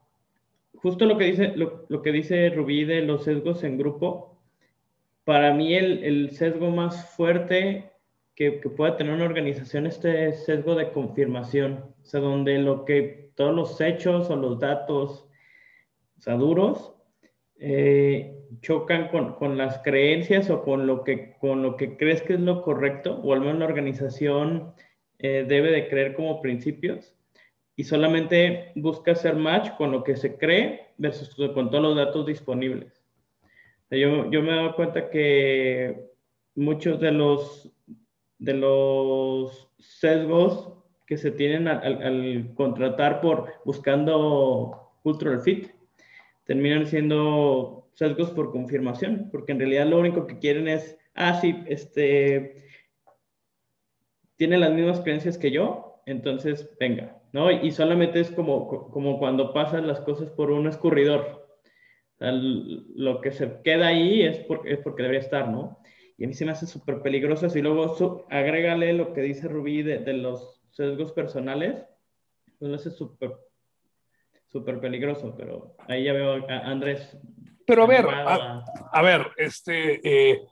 [0.77, 4.41] justo lo que dice, lo, lo, que dice Rubí de los sesgos en grupo,
[5.25, 7.92] para mí el, el sesgo más fuerte
[8.43, 13.31] que, que pueda tener una organización este sesgo de confirmación, o sea, donde lo que
[13.37, 15.29] todos los hechos o los datos,
[16.19, 16.93] o sea, duros,
[17.61, 22.35] eh, chocan con, con, las creencias o con lo, que, con lo que crees que
[22.35, 24.75] es lo correcto, o al menos la organización
[25.21, 27.15] eh, debe de creer como principios,
[27.77, 32.27] y solamente busca hacer match con lo que se cree versus con todos los datos
[32.27, 33.05] disponibles.
[33.89, 36.11] Yo, yo me he dado cuenta que
[36.55, 37.73] muchos de los
[38.43, 40.73] de los sesgos
[41.07, 45.71] que se tienen al, contratar por buscando cultural fit
[46.45, 51.63] terminan siendo sesgos por confirmación, porque en realidad lo único que quieren es, ah, sí,
[51.67, 52.65] este,
[54.37, 57.49] tiene las mismas creencias que yo, entonces venga, ¿no?
[57.49, 61.47] Y solamente es como, como cuando pasan las cosas por un escurridor.
[62.19, 65.79] lo que se queda ahí es porque, es porque debería estar, ¿no?
[66.18, 67.46] Y a mí se me hace súper peligroso.
[67.55, 71.85] Y luego agrégale lo que dice Rubí de, de los sesgos personales,
[72.59, 73.37] pues lo hace súper
[74.53, 77.16] súper peligroso, pero ahí ya veo a Andrés.
[77.66, 80.42] Pero a ver, a, ver, este, eh,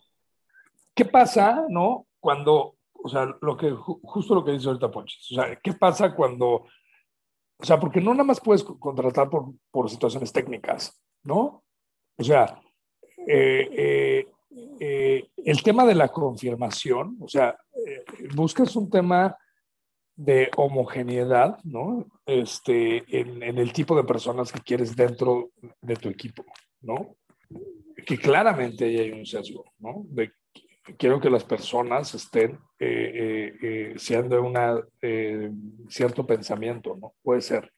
[0.94, 2.06] ¿qué pasa, no?
[2.18, 6.14] Cuando, o sea, lo que, justo lo que dice ahorita Ponches, o sea, ¿qué pasa
[6.14, 6.46] cuando,
[7.58, 11.62] o sea, porque no nada más puedes contratar por, por situaciones técnicas, ¿no?
[12.16, 12.58] O sea,
[13.26, 14.26] eh, eh,
[14.80, 19.36] eh, el tema de la confirmación, o sea, eh, buscas un tema
[20.16, 22.06] de homogeneidad, ¿no?
[22.26, 26.44] Este, en, el tipo de personas que quieres dentro de tu equipo,
[26.80, 27.16] ¿no?
[28.04, 30.04] Que claramente ahí hay un sesgo, ¿no?
[30.98, 37.14] Quiero que las personas estén eh, siendo de un cierto pensamiento, ¿no?
[37.22, 37.72] Puede ser.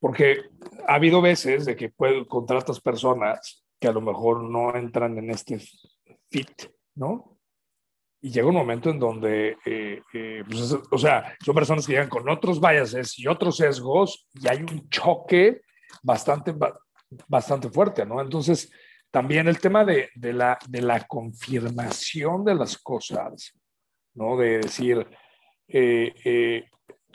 [0.00, 0.38] Porque
[0.86, 5.30] ha habido veces de que puedo, contratas personas que a lo mejor no entran en
[5.30, 5.60] este
[6.30, 7.38] fit, ¿no?
[8.20, 12.08] Y llega un momento en donde, eh, eh, pues, o sea, son personas que llegan
[12.08, 15.60] con otros biases y otros sesgos y hay un choque
[16.02, 16.54] bastante,
[17.28, 18.20] bastante fuerte, ¿no?
[18.20, 18.72] Entonces,
[19.10, 23.52] también el tema de, de, la, de la confirmación de las cosas,
[24.14, 24.36] ¿no?
[24.36, 25.06] De decir,
[25.68, 26.64] eh,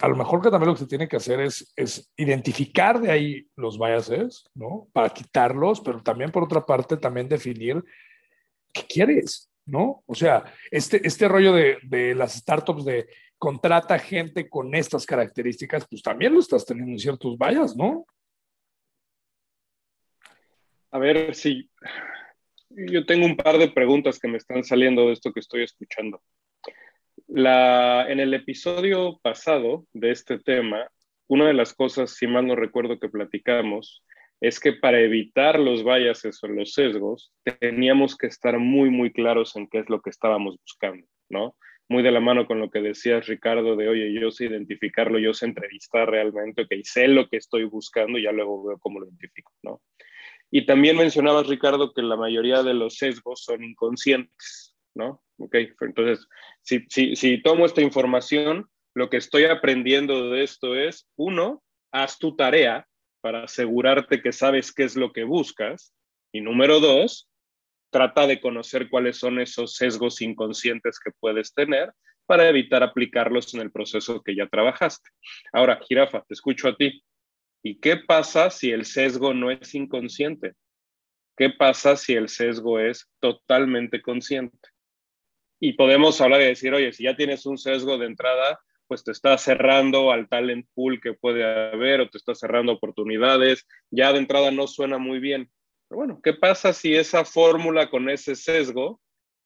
[0.02, 3.48] a lo mejor que también lo que se tiene que hacer es, identificar de ahí
[3.56, 4.88] los biases, ¿no?
[4.94, 7.84] Para quitarlos, pero también por otra parte también definir
[8.74, 10.04] qué quieres, ¿no?
[10.08, 16.02] O sea, este, este rollo de, las startups de contrata gente con estas características, pues
[16.02, 18.06] también lo estás teniendo en ciertos bias, ¿no?
[20.90, 21.70] A ver, sí.
[22.70, 26.22] Yo tengo un par de preguntas que me están saliendo de esto que estoy escuchando.
[27.34, 30.90] En el episodio pasado de este tema,
[31.28, 34.04] una de las cosas, si mal no recuerdo que platicamos,
[34.42, 39.56] es que para evitar los biases o los sesgos, teníamos que estar muy, muy claros
[39.56, 41.56] en qué es lo que estábamos buscando, ¿no?
[41.92, 45.34] muy de la mano con lo que decías, Ricardo, de, oye, yo sé identificarlo, yo
[45.34, 49.08] sé entrevistar realmente, ok, sé lo que estoy buscando y ya luego veo cómo lo
[49.08, 49.82] identifico, ¿no?
[50.50, 55.24] Y también mencionabas, Ricardo, que la mayoría de los sesgos son inconscientes, ¿no?
[55.38, 56.28] Ok, entonces,
[56.62, 62.20] si, si, si tomo esta información, lo que estoy aprendiendo de esto es, uno, haz
[62.20, 62.88] tu tarea
[63.22, 65.94] para asegurarte que sabes qué es lo que buscas.
[66.34, 67.30] Y número dos,
[67.92, 71.94] trata de conocer cuáles son esos sesgos inconscientes que puedes tener
[72.26, 75.10] para evitar aplicarlos en el proceso que ya trabajaste.
[75.52, 77.04] Ahora, jirafa, te escucho a ti.
[77.64, 80.54] ¿Y qué pasa si el sesgo no es inconsciente?
[81.38, 84.71] ¿Qué pasa si el sesgo es totalmente consciente?
[85.62, 89.12] Y podemos hablar y decir, oye, si ya tienes un sesgo de entrada, pues te
[89.12, 93.66] está cerrando al talent pool que puede haber o te está cerrando oportunidades.
[93.90, 95.50] Ya de entrada no suena muy bien.
[95.88, 99.00] Pero bueno, ¿qué pasa si esa fórmula con ese sesgo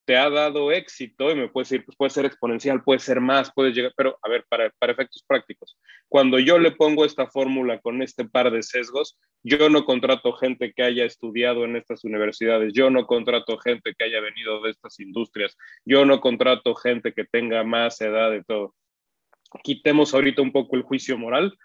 [0.05, 3.51] te ha dado éxito y me puedes decir, pues puede ser exponencial, puede ser más,
[3.53, 7.79] puede llegar, pero a ver, para, para efectos prácticos, cuando yo le pongo esta fórmula
[7.79, 12.73] con este par de sesgos, yo no contrato gente que haya estudiado en estas universidades,
[12.73, 17.25] yo no contrato gente que haya venido de estas industrias, yo no contrato gente que
[17.25, 18.75] tenga más edad de todo.
[19.63, 21.57] Quitemos ahorita un poco el juicio moral.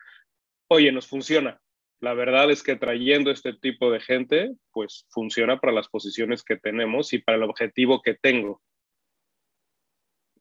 [0.68, 1.60] Oye, nos funciona,
[2.00, 6.56] la verdad es que trayendo este tipo de gente, pues funciona para las posiciones que
[6.56, 8.62] tenemos y para el objetivo que tengo.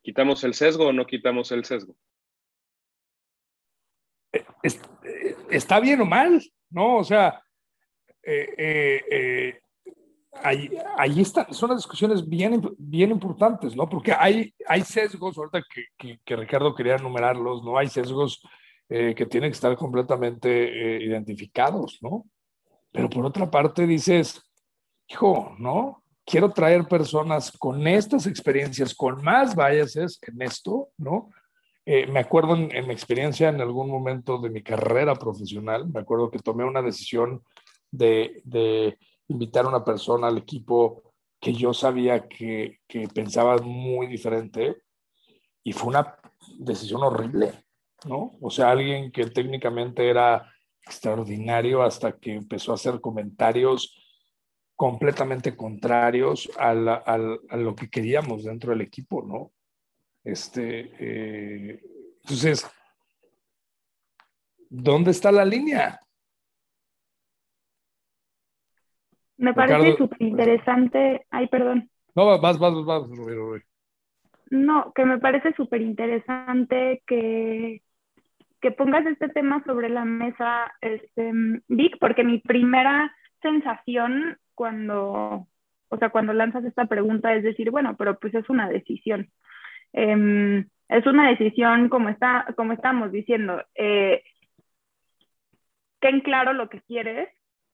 [0.01, 1.95] ¿Quitamos el sesgo o no quitamos el sesgo?
[4.31, 6.97] Eh, eh, está bien o mal, ¿no?
[6.97, 7.43] O sea,
[8.23, 9.59] eh,
[10.41, 13.89] ahí, están, son las discusiones bien, bien importantes, ¿no?
[13.89, 15.61] Porque hay, hay sesgos, ahorita
[15.97, 17.77] que, que Ricardo quería enumerarlos, ¿no?
[17.77, 18.41] Hay sesgos
[18.89, 22.25] eh, que tienen que estar completamente eh, identificados, ¿no?
[22.91, 24.41] Pero por otra parte dices,
[25.07, 26.03] hijo, ¿no?
[26.25, 31.29] Quiero traer personas con estas experiencias, con más biases en esto, ¿no?
[31.85, 36.01] Eh, me acuerdo en, en, mi experiencia en algún momento de mi carrera profesional, me
[36.01, 37.41] acuerdo que tomé una decisión
[37.91, 38.97] de, de
[39.27, 41.03] invitar a una persona al equipo
[41.39, 44.83] que yo sabía que, que pensaba muy diferente
[45.63, 46.15] y fue una
[46.57, 47.63] decisión horrible,
[48.05, 48.37] ¿no?
[48.41, 50.51] O sea, alguien que técnicamente era
[50.83, 53.95] extraordinario hasta que empezó a hacer comentarios
[54.75, 59.51] completamente contrarios a, lo que queríamos dentro del equipo, ¿no?
[60.23, 61.81] Este, eh,
[62.23, 62.65] entonces,
[64.69, 65.99] ¿dónde está la línea?
[69.37, 71.25] Me parece súper interesante.
[71.29, 71.89] Ay, perdón.
[72.15, 73.03] No, vas, vas, vas,
[74.49, 77.81] No, que me parece súper interesante que
[78.61, 81.31] que pongas este tema sobre la mesa, este,
[81.67, 85.47] Vic, porque mi primera sensación cuando,
[85.89, 89.29] o sea, cuando lanzas esta pregunta es decir, bueno, pero pues es una decisión.
[89.93, 94.23] Em, es una decisión como, está, como estamos diciendo, eh,
[95.99, 97.29] ten claro lo que quieres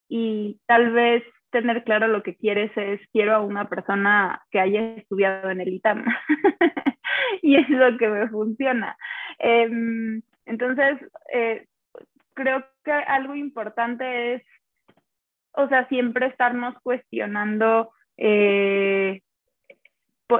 [0.08, 4.96] y tal vez tener claro lo que quieres es quiero a una persona que haya
[4.96, 6.06] estudiado en el ITAM
[7.42, 8.98] y es lo que me funciona.
[9.40, 10.98] Eh, entonces,
[11.34, 11.66] eh,
[12.34, 14.44] creo que algo importante es,
[15.54, 19.22] o sea, siempre estarnos cuestionando eh,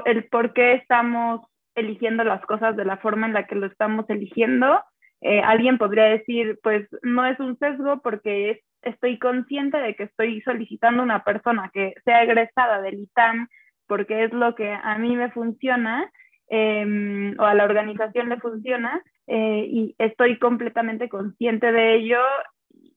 [0.04, 1.40] el por qué estamos
[1.74, 4.82] eligiendo las cosas de la forma en la que lo estamos eligiendo.
[5.20, 10.40] Eh, alguien podría decir, pues no es un sesgo porque estoy consciente de que estoy
[10.42, 13.48] solicitando una persona que sea egresada del ITAM
[13.86, 16.10] porque es lo que a mí me funciona
[16.48, 22.20] em, o a la organización le funciona eh, y estoy completamente consciente de ello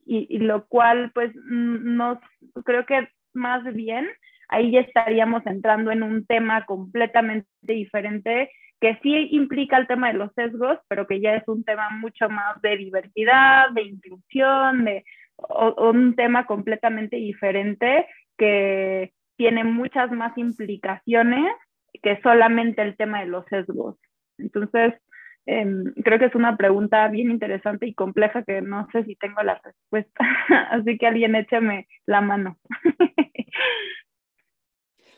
[0.05, 2.17] y, lo cual pues nos
[2.65, 4.07] creo que más bien
[4.47, 8.49] ahí ya estaríamos entrando en un tema completamente diferente
[8.81, 12.29] que sí implica el tema de los sesgos, pero que ya es un tema mucho
[12.29, 15.03] más de diversidad, de inclusión, de
[15.77, 21.51] un tema completamente diferente que tiene muchas más implicaciones
[22.01, 23.97] que solamente el tema de los sesgos.
[24.37, 24.93] Entonces,
[25.45, 29.41] Em, creo que es una pregunta bien interesante y compleja que no sé si tengo
[29.41, 30.19] la respuesta,
[30.71, 32.59] así que alguien écheme la mano.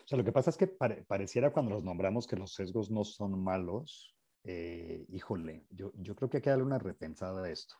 [0.02, 3.04] o sea, lo que pasa es que pareciera cuando los nombramos que los sesgos no
[3.04, 7.76] son malos, eh, híjole, yo, yo creo que hay que darle una repensada a esto.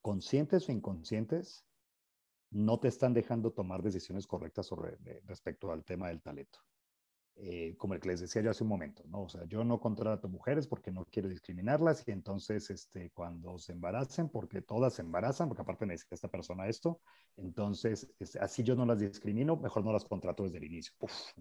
[0.00, 1.66] Conscientes o inconscientes,
[2.50, 6.60] no te están dejando tomar decisiones correctas sobre, respecto al tema del talento.
[7.42, 9.22] Eh, como el que les decía yo hace un momento, ¿no?
[9.22, 13.72] O sea, yo no contrato mujeres porque no quiero discriminarlas y entonces este, cuando se
[13.72, 17.00] embaracen, porque todas se embarazan, porque aparte necesita esta persona esto,
[17.38, 20.92] entonces este, así yo no las discrimino, mejor no las contrato desde el inicio.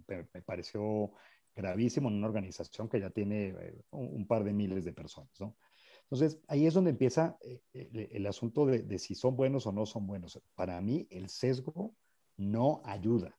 [0.07, 1.11] me, pareció
[1.53, 5.57] gravísimo en una organización que ya tiene eh, un, par de miles de personas, ¿no?
[6.03, 10.07] Entonces, ahí es donde empieza eh, el, asunto de, si son buenos o no son
[10.07, 10.41] buenos.
[10.55, 11.93] Para mí, el sesgo
[12.37, 13.38] no ayuda.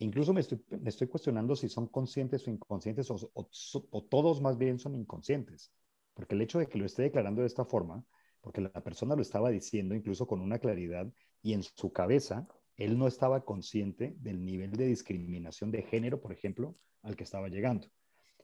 [0.00, 5.72] Incluso me estoy, cuestionando si son conscientes o inconscientes o, todos más bien son inconscientes.
[6.14, 8.02] Porque el hecho de que lo esté declarando de esta forma,
[8.40, 12.48] porque la persona lo estaba diciendo incluso con una claridad y en su cabeza,
[12.78, 17.48] él no estaba consciente del nivel de discriminación de género, por ejemplo, al que estaba
[17.48, 17.86] llegando.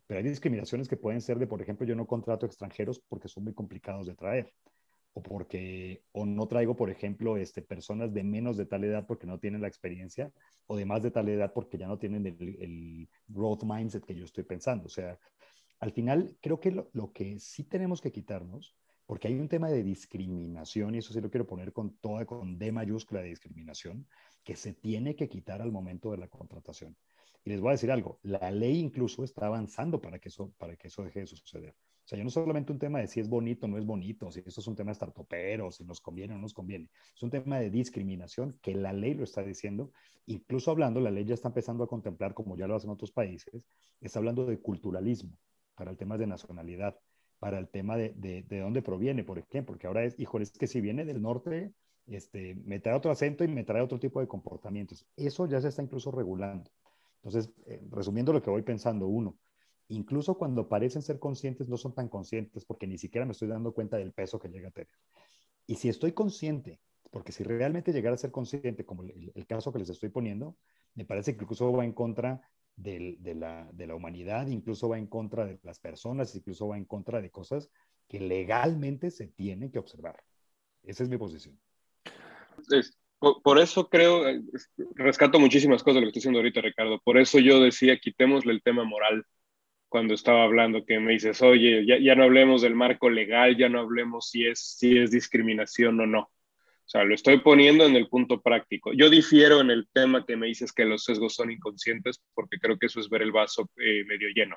[0.07, 3.45] Pero hay discriminaciones que pueden ser de, por ejemplo, yo no contrato extranjeros porque son
[3.45, 4.53] muy complicados de traer.
[5.17, 9.27] O porque, o no traigo, por ejemplo, este, personas de menos de tal edad porque
[9.27, 10.31] no tienen la experiencia,
[10.67, 14.25] o de más de tal edad porque ya no tienen el, growth mindset que yo
[14.25, 14.87] estoy pensando.
[14.87, 15.19] O sea,
[15.81, 19.71] al final, creo que lo, lo que sí tenemos que quitarnos porque hay un tema
[19.71, 24.07] de discriminación, y eso sí lo quiero poner con toda, con D mayúscula de discriminación,
[24.43, 26.97] que se tiene que quitar al momento de la contratación.
[27.45, 30.77] Y les voy a decir algo, la ley incluso está avanzando para que eso, para
[30.77, 31.77] que eso deje de suceder.
[32.07, 34.31] O sea, ya no solamente un tema de si es bonito o no es bonito,
[34.31, 36.89] si esto es un tema startupero, si nos conviene o no nos conviene.
[37.13, 39.91] Es un tema de discriminación que la ley lo está diciendo.
[40.27, 43.65] Incluso hablando, la ley ya está empezando a contemplar, como ya lo hacen otros países,
[44.01, 45.37] está hablando de culturalismo
[45.75, 46.97] para el tema de nacionalidad
[47.39, 50.67] para el tema de, de, dónde proviene, por ejemplo, porque ahora es, híjole, es que
[50.67, 51.75] si viene del norte,
[52.07, 55.07] este, me trae otro acento y me trae otro tipo de comportamientos.
[55.17, 56.71] Eso ya se está incluso regulando.
[57.23, 59.37] Entonces, eh, resumiendo lo que voy pensando, uno,
[59.89, 63.72] incluso cuando parecen ser conscientes, no son tan conscientes porque ni siquiera me estoy dando
[63.72, 64.91] cuenta del peso que llega a tener.
[65.66, 66.80] Y si estoy consciente,
[67.11, 70.57] porque si realmente llegara a ser consciente, como el, el caso que les estoy poniendo,
[70.95, 72.41] me parece que incluso va en contra
[72.76, 76.84] de, la, de, la, humanidad, incluso va en contra de las personas, incluso va en
[76.84, 77.70] contra de cosas
[78.09, 80.22] que legalmente se tienen que observar.
[80.82, 81.59] Esa es mi posición.
[83.18, 84.43] por, eso creo, eh,
[84.95, 87.01] rescato muchísimas cosas de lo que estoy diciendo ahorita, Ricardo.
[87.03, 89.24] Por eso yo decía, quitémosle el tema moral
[89.89, 93.68] cuando estaba hablando, que me dices, oye, ya, ya no hablemos del marco legal, ya
[93.68, 96.20] no hablemos si es, si es discriminación o no.
[96.87, 98.93] O sea, lo estoy poniendo en el punto práctico.
[98.93, 102.78] Yo difiero en el tema que me dices que los sesgos son inconscientes, porque creo
[102.78, 104.57] que eso es ver el vaso eh, medio lleno.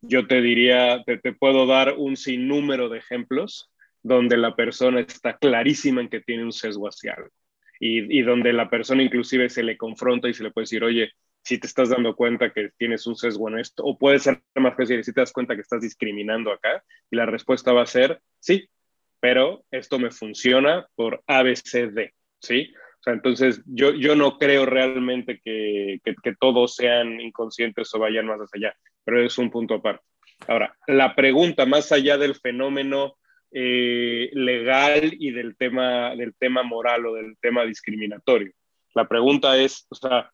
[0.00, 3.72] Yo te diría, te, te puedo dar un sinnúmero de ejemplos
[4.04, 7.30] donde la persona está clarísima en que tiene un sesgo hacia algo.
[7.80, 11.10] Y, y, donde la persona inclusive se le confronta y se le puede decir, oye,
[11.44, 14.76] si te estás dando cuenta que tienes un sesgo en esto, o puede ser más
[14.76, 18.20] fácil, si te das cuenta que estás discriminando acá, y la respuesta va a ser,
[18.40, 18.66] sí,
[19.20, 22.72] pero esto me funciona por ABCD, ¿sí?
[22.74, 28.26] O sea, entonces yo, yo no creo realmente que, que, todos sean inconscientes o vayan
[28.26, 28.74] más allá,
[29.04, 30.02] pero es un punto aparte.
[30.48, 33.16] Ahora, la pregunta más allá del fenómeno
[33.50, 38.52] eh, legal y del tema, del tema moral o del tema discriminatorio.
[38.94, 40.30] La pregunta es, o sea,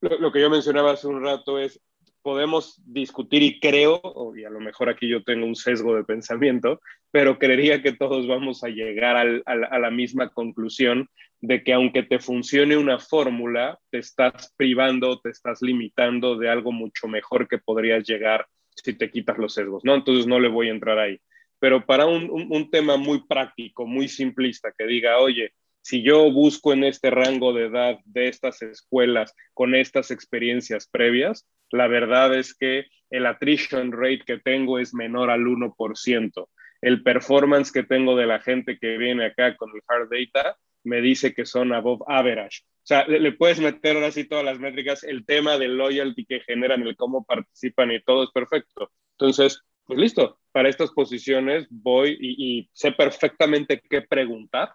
[0.00, 1.80] lo, que yo mencionaba hace un rato es,
[2.22, 4.00] podemos discutir y creo,
[4.36, 6.80] y a lo mejor aquí yo tengo un sesgo de pensamiento,
[7.10, 11.08] pero creería que todos vamos a llegar a la misma conclusión
[11.40, 16.72] de que aunque te funcione una fórmula, te estás privando, te estás limitando de algo
[16.72, 19.94] mucho mejor que podrías llegar si te quitas los sesgos, ¿no?
[19.94, 21.20] Entonces no le voy a entrar ahí.
[21.60, 26.72] Pero para un, un tema muy práctico, muy simplista, que diga, oye, si yo busco
[26.72, 32.54] en este rango de edad de estas escuelas con estas experiencias previas, la verdad es
[32.54, 36.48] que el attrition rate que tengo es menor al 1%.
[36.80, 41.00] El performance que tengo de la gente que viene acá con el hard data me
[41.00, 42.62] dice que son above average.
[42.62, 46.40] O sea, le, puedes meter ahora sí todas las métricas, el tema del loyalty que
[46.40, 48.90] generan, el cómo participan y todo es perfecto.
[49.12, 54.70] Entonces, pues listo, para estas posiciones voy y sé perfectamente qué preguntar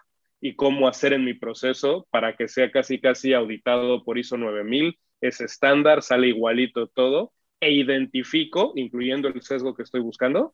[0.45, 4.99] y cómo hacer en mi proceso para que sea casi casi auditado por ISO 9000
[5.21, 7.31] es estándar, sale igualito todo,
[7.61, 10.53] e identifico, incluyendo el sesgo que estoy buscando,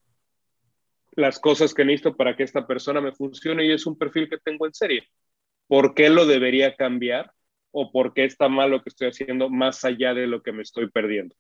[1.14, 4.38] las cosas que necesito para que esta persona me funcione y es un perfil que
[4.38, 5.08] tengo en serie.
[5.66, 7.32] ¿Por qué lo debería cambiar?
[7.72, 10.62] ¿O por qué está mal lo que estoy haciendo más allá de lo que me
[10.62, 11.36] estoy perdiendo?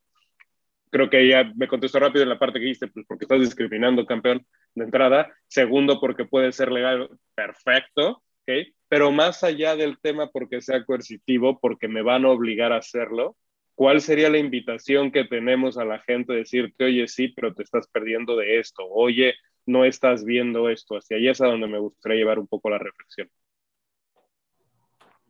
[0.89, 4.07] Creo que ya me contestó rápido en la parte que dijiste, pues porque estás discriminando,
[4.07, 4.43] campeón,
[4.73, 5.31] de entrada.
[5.47, 8.23] Segundo, porque puede ser legal, perfecto.
[8.49, 8.67] ¿Ok?
[8.87, 13.35] Pero más allá del tema porque sea coercitivo, porque me van a obligar a hacerlo,
[13.75, 16.33] ¿cuál sería la invitación que tenemos a la gente?
[16.33, 19.35] Decirte, oye, sí, pero te estás perdiendo de esto, oye,
[19.65, 20.95] no estás viendo esto.
[20.95, 23.29] Hacia allá es a donde me gustaría llevar un poco la reflexión.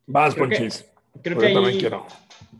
[0.05, 0.91] Vas, Ponchis.
[1.21, 2.05] Creo que ahí, quiero.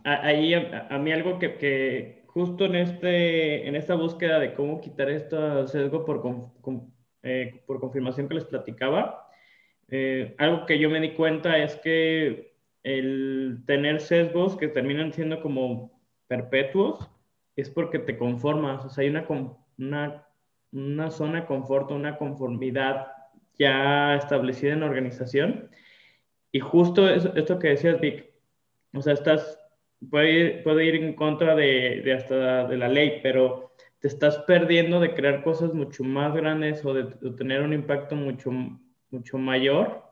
[0.04, 5.10] ahí a, mí algo que, que, justo en, este, en esta búsqueda de cómo quitar
[5.10, 5.38] este
[5.68, 6.22] sesgo por,
[7.24, 9.29] eh, por confirmación que les platicaba,
[9.92, 15.42] eh, algo que yo me di cuenta es que el tener sesgos que terminan siendo
[15.42, 17.10] como perpetuos
[17.56, 19.26] es porque te conformas, o sea, hay una,
[19.78, 20.28] una,
[20.72, 23.08] una zona de confort, una conformidad
[23.58, 25.70] ya establecida en la organización.
[26.52, 28.32] Y justo esto que decías, Vic,
[28.94, 29.60] o sea, estás,
[30.10, 34.38] puede ir, puede ir en contra de, de, hasta de la ley, pero te estás
[34.40, 38.52] perdiendo de crear cosas mucho más grandes o de, de tener un impacto mucho,
[39.12, 40.10] mucho mayor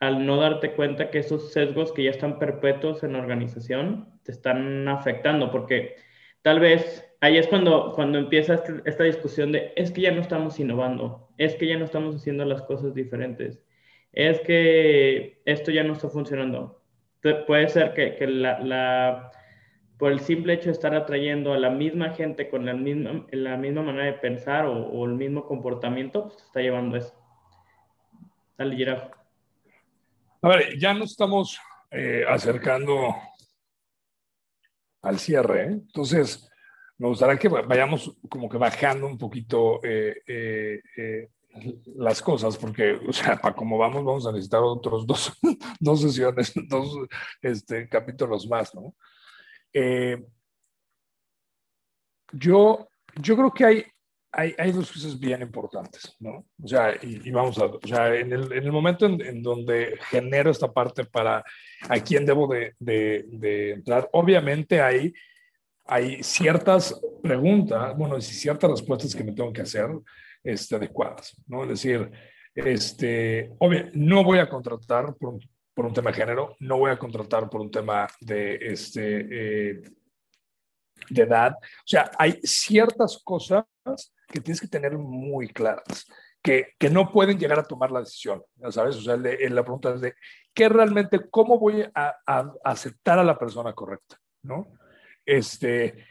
[0.00, 4.32] al no darte cuenta que esos sesgos que ya están perpetuos en la organización te
[4.32, 5.96] están afectando, porque
[6.42, 10.20] tal vez ahí es cuando, cuando empieza este, esta discusión de es que ya no
[10.20, 13.60] estamos innovando, es que ya no estamos haciendo las cosas diferentes,
[14.12, 16.82] es que esto ya no está funcionando.
[17.46, 19.30] puede ser que, que la,
[19.98, 23.56] por el simple hecho de estar atrayendo a la misma gente con la misma, la
[23.56, 27.17] misma manera de pensar o, o el mismo comportamiento, pues está llevando eso.
[28.58, 29.10] Dale, Giraffe.
[30.42, 31.60] A ver, ya nos estamos
[31.92, 33.14] eh, acercando
[35.00, 35.66] al cierre, ¿eh?
[35.66, 36.50] entonces
[36.98, 41.30] me gustaría que vayamos como que bajando un poquito eh,
[41.94, 45.32] las cosas, porque, o sea, para cómo vamos, vamos a necesitar otros dos,
[45.78, 46.96] dos sesiones, dos
[47.40, 48.92] este, capítulos más, ¿no?
[52.32, 52.88] yo,
[53.22, 53.86] yo creo que hay
[54.32, 56.44] hay, hay, dos cosas bien importantes, ¿no?
[56.62, 59.98] O sea, y, vamos a, o sea, en el, en el momento en, en, donde
[60.10, 61.42] genero esta parte para
[61.88, 65.14] a quién debo de, de, de, entrar, obviamente hay,
[65.86, 69.88] hay ciertas preguntas, bueno, y ciertas respuestas que me tengo que hacer
[70.44, 71.62] este, adecuadas, ¿no?
[71.62, 72.10] Es decir,
[72.54, 75.40] este, obvio, no voy a contratar por un,
[75.74, 79.82] por un tema de género, no voy a contratar por un tema de, este, eh,
[81.08, 81.52] de edad.
[81.52, 83.64] O sea, hay ciertas cosas
[84.28, 86.06] que tienes que tener muy claras,
[86.42, 88.96] que, que no pueden llegar a tomar la decisión, ¿sabes?
[88.96, 90.14] O sea, la pregunta es de,
[90.54, 94.68] ¿qué realmente, cómo voy a, a, aceptar a la persona correcta, ¿no?
[95.24, 96.06] Este,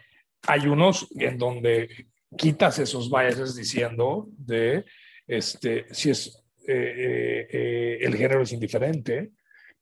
[0.47, 2.07] hay unos en donde
[2.37, 4.85] quitas esos biases diciendo de,
[5.25, 9.31] este, si es, eh, eh, eh, el género es indiferente,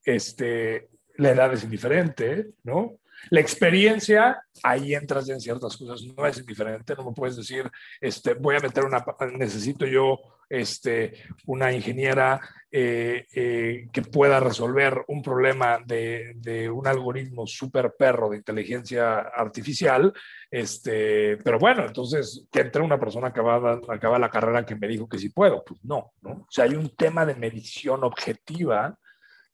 [0.04, 2.98] este, la edad es indiferente, ¿no?
[3.30, 8.34] La experiencia, ahí entras en ciertas cosas, no es indiferente, no me puedes decir, este,
[8.34, 12.40] voy a meter una, necesito yo este, una ingeniera
[12.70, 19.18] eh, eh, que pueda resolver un problema de, de un algoritmo súper perro de inteligencia
[19.18, 20.12] artificial,
[20.50, 25.08] este, pero bueno, entonces que entre una persona acabada, acaba la carrera que me dijo
[25.08, 26.30] que sí puedo, pues no, ¿no?
[26.30, 28.98] O sea, hay un tema de medición objetiva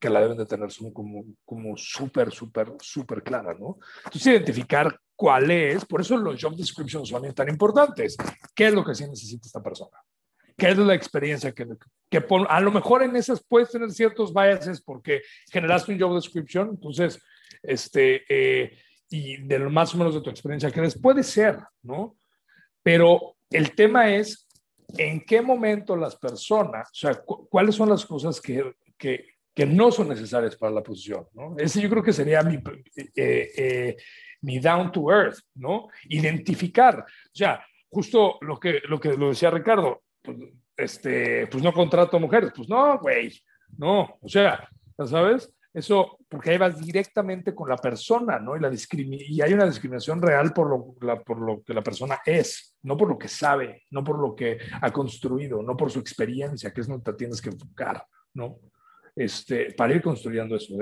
[0.03, 3.78] que la deben de tener como, como súper, súper, súper clara, ¿no?
[3.98, 8.16] Entonces, identificar cuál es, por eso los job descriptions son tan importantes.
[8.53, 9.96] ¿Qué es lo que sí necesita esta persona?
[10.57, 11.68] ¿Qué es la experiencia que,
[12.11, 15.22] que a lo mejor en esas puedes tener ciertos biases porque
[15.53, 17.22] generaste un job description, entonces,
[17.62, 18.76] este, eh,
[19.09, 22.16] y de lo más o menos de tu experiencia que les puede ser, ¿no?
[22.82, 24.48] Pero el tema es
[24.98, 29.90] en qué momento las personas, o sea, cuáles son las cosas que, que, que no
[29.90, 31.26] son necesarias para la posición.
[31.34, 31.55] ¿no?
[31.59, 32.57] Ese yo creo que sería mi,
[32.96, 33.96] eh, eh,
[34.42, 35.88] mi down to earth, ¿no?
[36.09, 37.00] Identificar.
[37.00, 40.38] O sea, justo lo que lo, que lo decía Ricardo, pues,
[40.76, 42.53] este, pues no contrato mujeres.
[42.55, 43.32] Pues no, güey,
[43.78, 44.18] no.
[44.20, 44.68] O sea,
[45.07, 45.53] ¿sabes?
[45.74, 48.57] Eso, porque ahí vas directamente con la persona, ¿no?
[48.57, 52.20] Y, la y hay una discriminación real por lo, la, por lo que la persona
[52.26, 55.98] es, no por lo que sabe, no por lo que ha construido, no por su
[55.98, 58.59] experiencia, que es donde te tienes que enfocar, ¿no?
[59.15, 60.75] Este, para ir construyendo eso.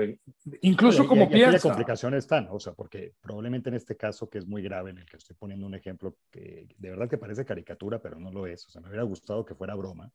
[0.61, 1.57] incluso como piensa.
[1.57, 2.47] ¿Qué complicaciones están?
[2.49, 5.35] O sea, porque probablemente en este caso que es muy grave, en el que estoy
[5.35, 8.65] poniendo un ejemplo que de verdad que parece caricatura, pero no lo es.
[8.67, 10.11] O sea, me hubiera gustado que fuera broma,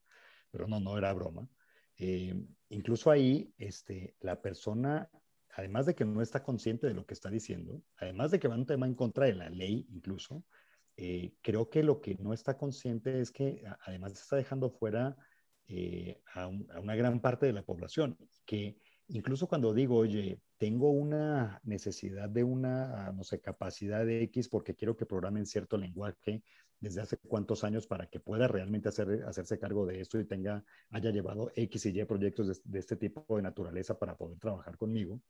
[0.51, 1.47] pero no, no era broma.
[1.99, 2.35] Eh,
[2.71, 5.11] incluso ahí, este, la persona,
[5.55, 8.55] además de que no está consciente de lo que está diciendo, además de que va
[8.55, 10.45] un tema en contra de la ley incluso,
[10.97, 15.17] eh, creo que lo que no está consciente es que además está dejando fuera
[15.69, 21.61] eh, a, una gran parte de la población, que incluso cuando digo, oye, tengo una
[21.64, 26.43] necesidad de una, no sé, capacidad de X porque quiero que programen cierto lenguaje
[26.81, 30.64] desde hace cuántos años para que pueda realmente hacer, hacerse cargo de esto y tenga,
[30.91, 34.77] haya llevado X y Y proyectos de, de este tipo de naturaleza para poder trabajar
[34.77, 35.21] conmigo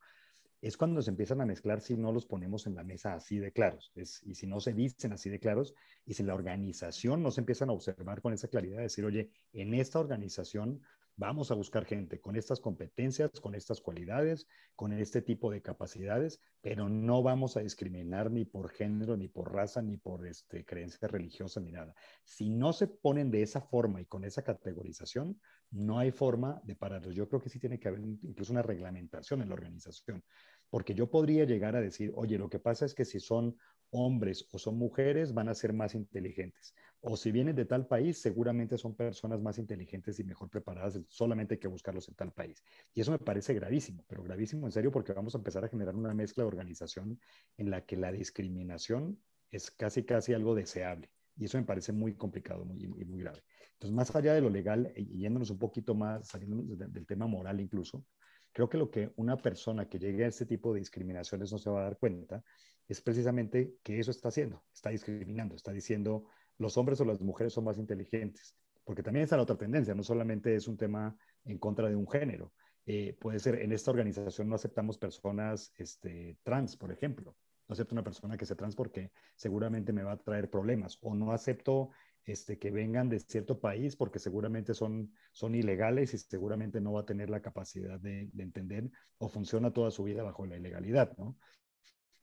[0.61, 3.53] es cuando se empiezan a mezclar si no los ponemos en la mesa así de
[3.53, 7.41] claros, y si no se dicen así de claros, y si la organización no se
[7.41, 10.83] empiezan a observar con esa claridad, de decir, oye, en esta organización
[11.17, 16.41] vamos a buscar gente con estas competencias, con estas cualidades, con este tipo de capacidades,
[16.61, 21.09] pero no vamos a discriminar ni por género, ni por raza, ni por este, creencia
[21.09, 21.95] religiosa, ni nada.
[22.25, 25.41] Si no se ponen de esa forma y con esa categorización,
[25.71, 27.15] no hay forma de pararlos.
[27.15, 30.23] Yo creo que sí tiene que haber incluso una reglamentación en la organización,
[30.69, 33.57] porque yo podría llegar a decir, oye, lo que pasa es que si son
[33.91, 36.75] hombres o son mujeres, van a ser más inteligentes.
[37.01, 41.55] O si vienen de tal país, seguramente son personas más inteligentes y mejor preparadas, solamente
[41.55, 42.65] hay que buscarlos en tal país.
[42.95, 45.95] Y eso me parece gravísimo, pero gravísimo en serio porque vamos a empezar a generar
[45.95, 47.21] una mezcla de organización
[47.57, 49.21] en la que la discriminación
[49.51, 51.11] es casi, casi algo deseable.
[51.37, 53.43] Y eso me parece muy complicado muy, muy, grave.
[53.75, 57.61] Entonces, más allá de lo legal, y yéndonos un poquito más, saliendo del tema moral
[57.61, 58.05] incluso,
[58.53, 61.69] creo que lo que una persona que llegue a este tipo de discriminaciones no se
[61.69, 62.43] va a dar cuenta
[62.89, 66.25] es precisamente que eso está haciendo, está discriminando, está diciendo
[66.59, 70.03] los hombres o las mujeres son más inteligentes, porque también está la otra tendencia, no
[70.03, 72.53] solamente es un tema en contra de un género,
[72.87, 77.37] eh, puede ser, en esta organización no aceptamos personas este, trans, por ejemplo,
[77.69, 81.15] no acepto una persona que sea trans porque seguramente me va a traer problemas, o
[81.15, 81.91] no acepto
[82.25, 87.01] este, que vengan de cierto país porque seguramente son, son ilegales y seguramente no va
[87.01, 91.17] a tener la capacidad de, de entender o funciona toda su vida bajo la ilegalidad,
[91.19, 91.37] ¿no?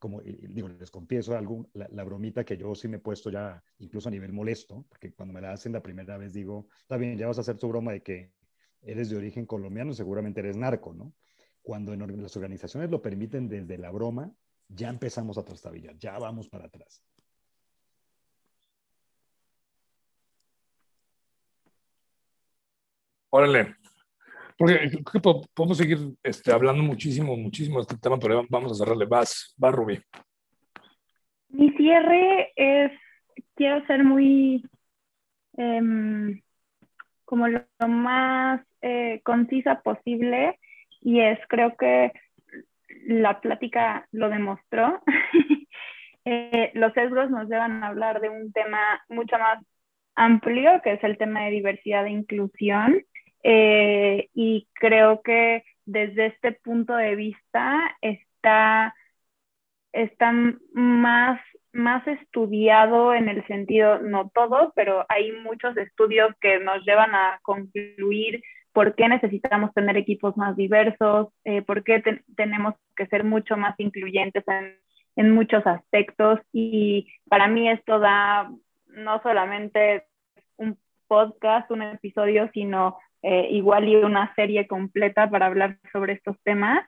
[0.03, 4.09] Como digo, les confieso algún, la, bromita que yo sí me he puesto ya incluso
[4.09, 7.27] a nivel molesto, porque cuando me la hacen la primera vez digo, está bien, ya
[7.27, 8.33] vas a hacer tu broma de que
[8.81, 11.13] eres de origen colombiano, seguramente eres narco, ¿no?
[11.61, 14.29] Cuando en las organizaciones lo permiten desde la broma,
[14.67, 17.01] ya empezamos a trastabillar, ya vamos para atrás.
[23.29, 23.77] Órale,
[24.57, 24.89] porque
[25.53, 29.05] podemos seguir este, hablando muchísimo, muchísimo de este tema, pero vamos a cerrarle.
[29.05, 29.99] Vas, va, Rubí.
[31.49, 32.91] Mi cierre es,
[33.55, 34.63] quiero ser muy,
[35.57, 36.41] em,
[37.25, 40.59] como lo, más eh, concisa posible
[41.01, 42.11] y es, creo que
[43.07, 45.01] la plática lo demostró.
[46.25, 48.79] Eh, los sesgos nos llevan a hablar de un tema
[49.09, 49.61] mucho más
[50.15, 53.03] amplio, que es el tema de diversidad e inclusión.
[53.43, 58.95] Eh, y creo que desde este punto de vista está,
[59.91, 60.31] está
[60.73, 61.41] más,
[61.73, 67.39] más estudiado en el sentido, no todo, pero hay muchos estudios que nos llevan a
[67.43, 68.41] concluir
[68.71, 72.01] por qué necesitamos tener equipos más diversos, eh, por qué
[72.35, 74.77] tenemos que ser mucho más incluyentes en,
[75.15, 76.39] en muchos aspectos.
[76.51, 78.49] Y para mí esto da
[78.87, 80.05] no solamente
[80.57, 80.77] un
[81.07, 86.86] podcast, un episodio, sino eh, igual y una serie completa para hablar sobre estos temas,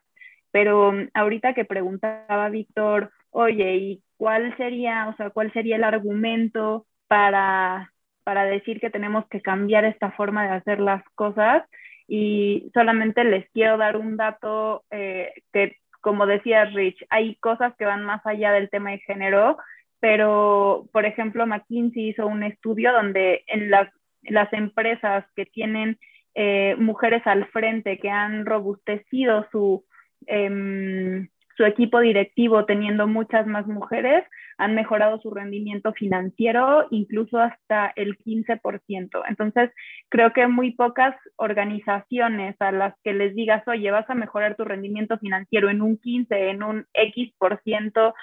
[0.52, 5.84] pero mm, ahorita que preguntaba Víctor, oye, ¿y cuál sería, o sea, cuál sería el
[5.84, 7.92] argumento para,
[8.24, 11.64] para decir que tenemos que cambiar esta forma de hacer las cosas?
[12.08, 17.86] Y solamente les quiero dar un dato eh, que, como decía Rich, hay cosas que
[17.86, 19.58] van más allá del tema de género,
[20.00, 23.90] pero, por ejemplo, McKinsey hizo un estudio donde en las,
[24.22, 25.98] las empresas que tienen
[26.36, 29.86] eh, mujeres al frente que han robustecido su,
[30.28, 34.26] em, su equipo directivo teniendo muchas más mujeres,
[34.58, 39.24] han mejorado su rendimiento financiero incluso hasta el 15%.
[39.28, 39.72] Entonces,
[40.10, 44.66] creo que muy pocas organizaciones a las que les digas, oye, vas a mejorar tu
[44.66, 48.14] rendimiento financiero en un 15, en un X por ciento,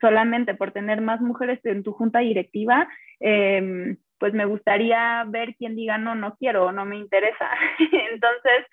[0.00, 2.88] solamente por tener más mujeres en tu junta directiva,
[3.20, 7.50] eh, pues me gustaría ver quién diga no, no quiero no me interesa.
[8.12, 8.66] Entonces,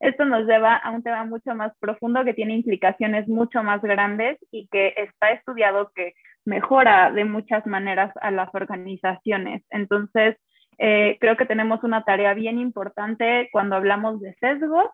[0.00, 4.36] esto nos lleva a un tema mucho más profundo que tiene implicaciones mucho más grandes
[4.50, 9.62] y que está estudiado que mejora de muchas maneras a las organizaciones.
[9.70, 10.36] Entonces,
[10.78, 14.88] eh, creo que tenemos una tarea bien importante cuando hablamos de sesgos,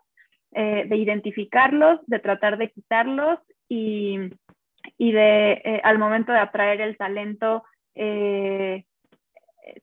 [0.51, 4.19] eh, de identificarlos, de tratar de quitarlos y,
[4.99, 7.63] y de, eh, al momento de atraer el talento,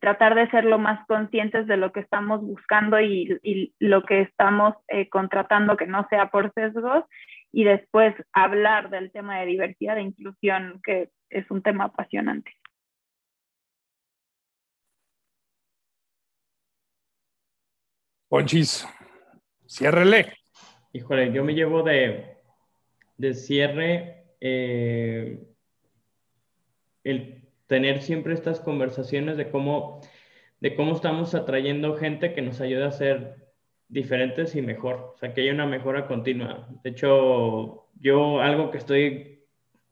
[0.00, 4.74] tratar de ser lo más conscientes de lo que estamos buscando y, lo que estamos
[4.88, 7.04] eh, contratando que no sea por sesgos
[7.52, 12.52] y después hablar del tema de diversidad e inclusión, que es un tema apasionante.
[18.28, 18.86] Ponchis,
[19.66, 20.32] ciérrele.
[20.92, 22.36] Híjole, yo me llevo de,
[23.16, 25.40] de cierre eh,
[27.02, 30.00] el tener siempre estas conversaciones de cómo,
[30.58, 33.46] de cómo estamos atrayendo gente que nos ayude a ser
[33.86, 36.68] diferentes y mejor, o sea, que haya una mejora continua.
[36.82, 39.44] De hecho, yo algo que estoy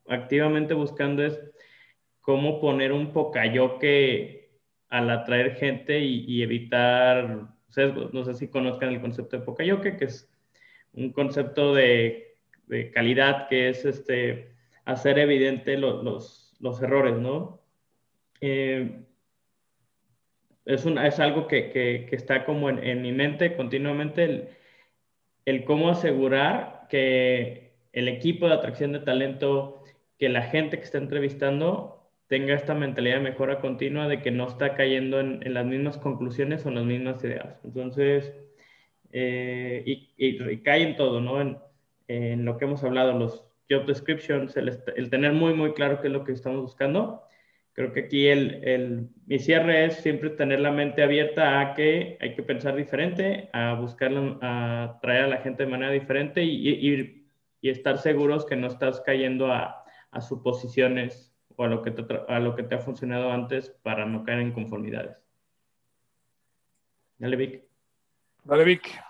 [0.09, 1.41] activamente buscando es
[2.21, 4.51] cómo poner un pocayoque
[4.89, 8.13] al atraer gente y, evitar sesgos.
[8.13, 10.29] No sé si conozcan el concepto de pocayoque, que es
[10.95, 17.68] un concepto de, de calidad que es este, hacer evidente los, los errores, ¿no?
[18.41, 19.05] Eh,
[20.65, 24.51] es, es algo que, está como en, mi mente continuamente,
[25.47, 29.83] el, cómo asegurar que el equipo de atracción de talento,
[30.19, 34.47] que la gente que está entrevistando tenga esta mentalidad de mejora continua, de que no
[34.47, 37.59] está cayendo en, las mismas conclusiones o en las mismas ideas.
[37.65, 38.35] Entonces,
[39.13, 41.41] eh, y, cae en todo, ¿no?
[41.41, 41.59] En,
[42.09, 46.09] en, lo que hemos hablado, los job descriptions, el, el, tener muy, muy claro qué
[46.09, 47.23] es lo que estamos buscando.
[47.79, 52.19] Creo que aquí el, el, mi cierre es siempre tener la mente abierta a que
[52.21, 54.11] hay que pensar diferente, a buscar,
[54.43, 57.25] a traer a la gente de manera diferente y, y,
[57.61, 62.05] y estar seguros que no estás cayendo a, a suposiciones o a lo que te,
[62.27, 65.17] a lo que te ha funcionado antes para no caer en conformidades.
[67.17, 67.63] Dale, Vic.
[68.43, 69.01] Dale, Vic.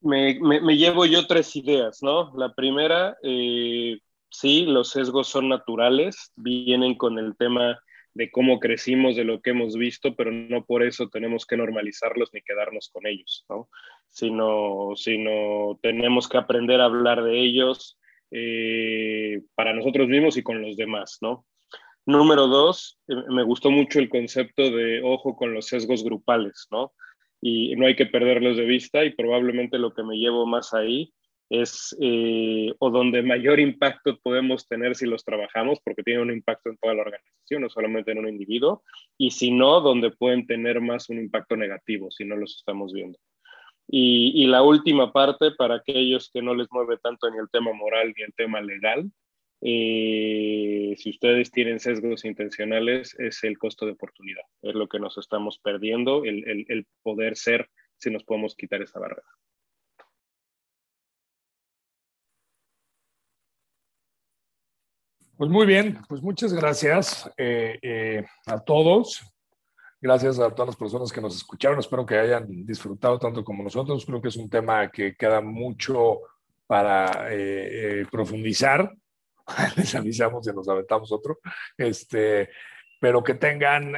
[0.00, 2.36] Me, me, llevo yo tres ideas, ¿no?
[2.36, 4.00] La primera, eh,
[4.30, 7.78] sí, los sesgos son naturales, vienen con el tema
[8.14, 12.30] de cómo crecimos, de lo que hemos visto, pero no por eso tenemos que normalizarlos
[12.32, 13.68] ni quedarnos con ellos, ¿no?
[14.08, 17.98] Sino, sino tenemos que aprender a hablar de ellos,
[18.30, 21.44] eh, para nosotros mismos y con los demás, ¿no?
[22.06, 26.92] Número dos, eh, me gustó mucho el concepto de ojo con los sesgos grupales, ¿no?
[27.40, 31.12] Y no hay que perderlos de vista y probablemente lo que me llevo más ahí
[31.48, 36.70] es eh, o donde mayor impacto podemos tener si los trabajamos, porque tienen un impacto
[36.70, 38.82] en toda la organización, no solamente en un individuo,
[39.16, 43.18] y si no, donde pueden tener más un impacto negativo si no los estamos viendo.
[43.88, 48.12] Y, la última parte, para aquellos que no les mueve tanto ni el tema moral
[48.16, 49.12] ni el tema legal,
[49.60, 54.42] eh, si ustedes tienen sesgos intencionales, es el costo de oportunidad.
[54.62, 58.98] Es lo que nos estamos perdiendo, el, el poder ser si nos podemos quitar esa
[58.98, 59.22] barrera.
[65.36, 69.22] Pues muy bien, pues muchas gracias eh, eh, a todos.
[70.00, 71.78] Gracias a todas las personas que nos escucharon.
[71.78, 74.06] Espero que hayan disfrutado tanto como nosotros.
[74.06, 76.20] Creo que es un tema que queda mucho
[76.66, 78.90] para eh, profundizar.
[79.76, 81.38] Les avisamos y nos aventamos otro.
[81.76, 82.48] Este,
[82.98, 83.92] pero que tengan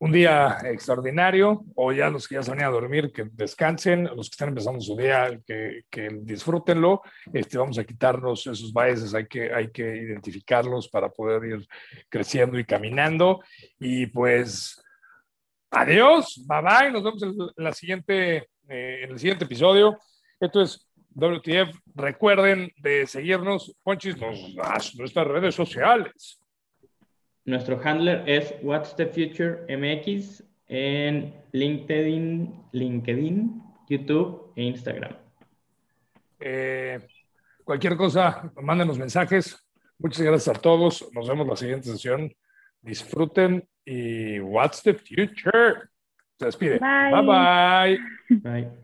[0.00, 4.30] un día extraordinario, o ya los que ya se van a dormir, que descansen, los
[4.30, 7.02] que están empezando su día, que, que disfrútenlo.
[7.30, 11.68] Este, vamos a quitarnos esos biases, hay que, hay que identificarlos para poder ir
[12.08, 13.42] creciendo y caminando.
[13.78, 14.82] Y pues,
[15.70, 19.98] adiós, bye bye, nos vemos en, la siguiente, eh, en el siguiente episodio.
[20.40, 21.76] Esto es WTF.
[21.94, 26.39] Recuerden de seguirnos, Ponchis, nuestras redes sociales.
[27.44, 35.16] Nuestro handler es What's the Future MX en LinkedIn, LinkedIn, YouTube e Instagram.
[36.38, 37.00] Eh,
[37.64, 39.66] cualquier cosa, mándenos mensajes.
[39.98, 41.08] Muchas gracias a todos.
[41.12, 42.32] Nos vemos la siguiente sesión.
[42.80, 45.88] Disfruten y What's the Future.
[46.38, 46.78] Se despide.
[46.78, 47.22] bye.
[47.22, 48.40] bye.
[48.40, 48.79] bye.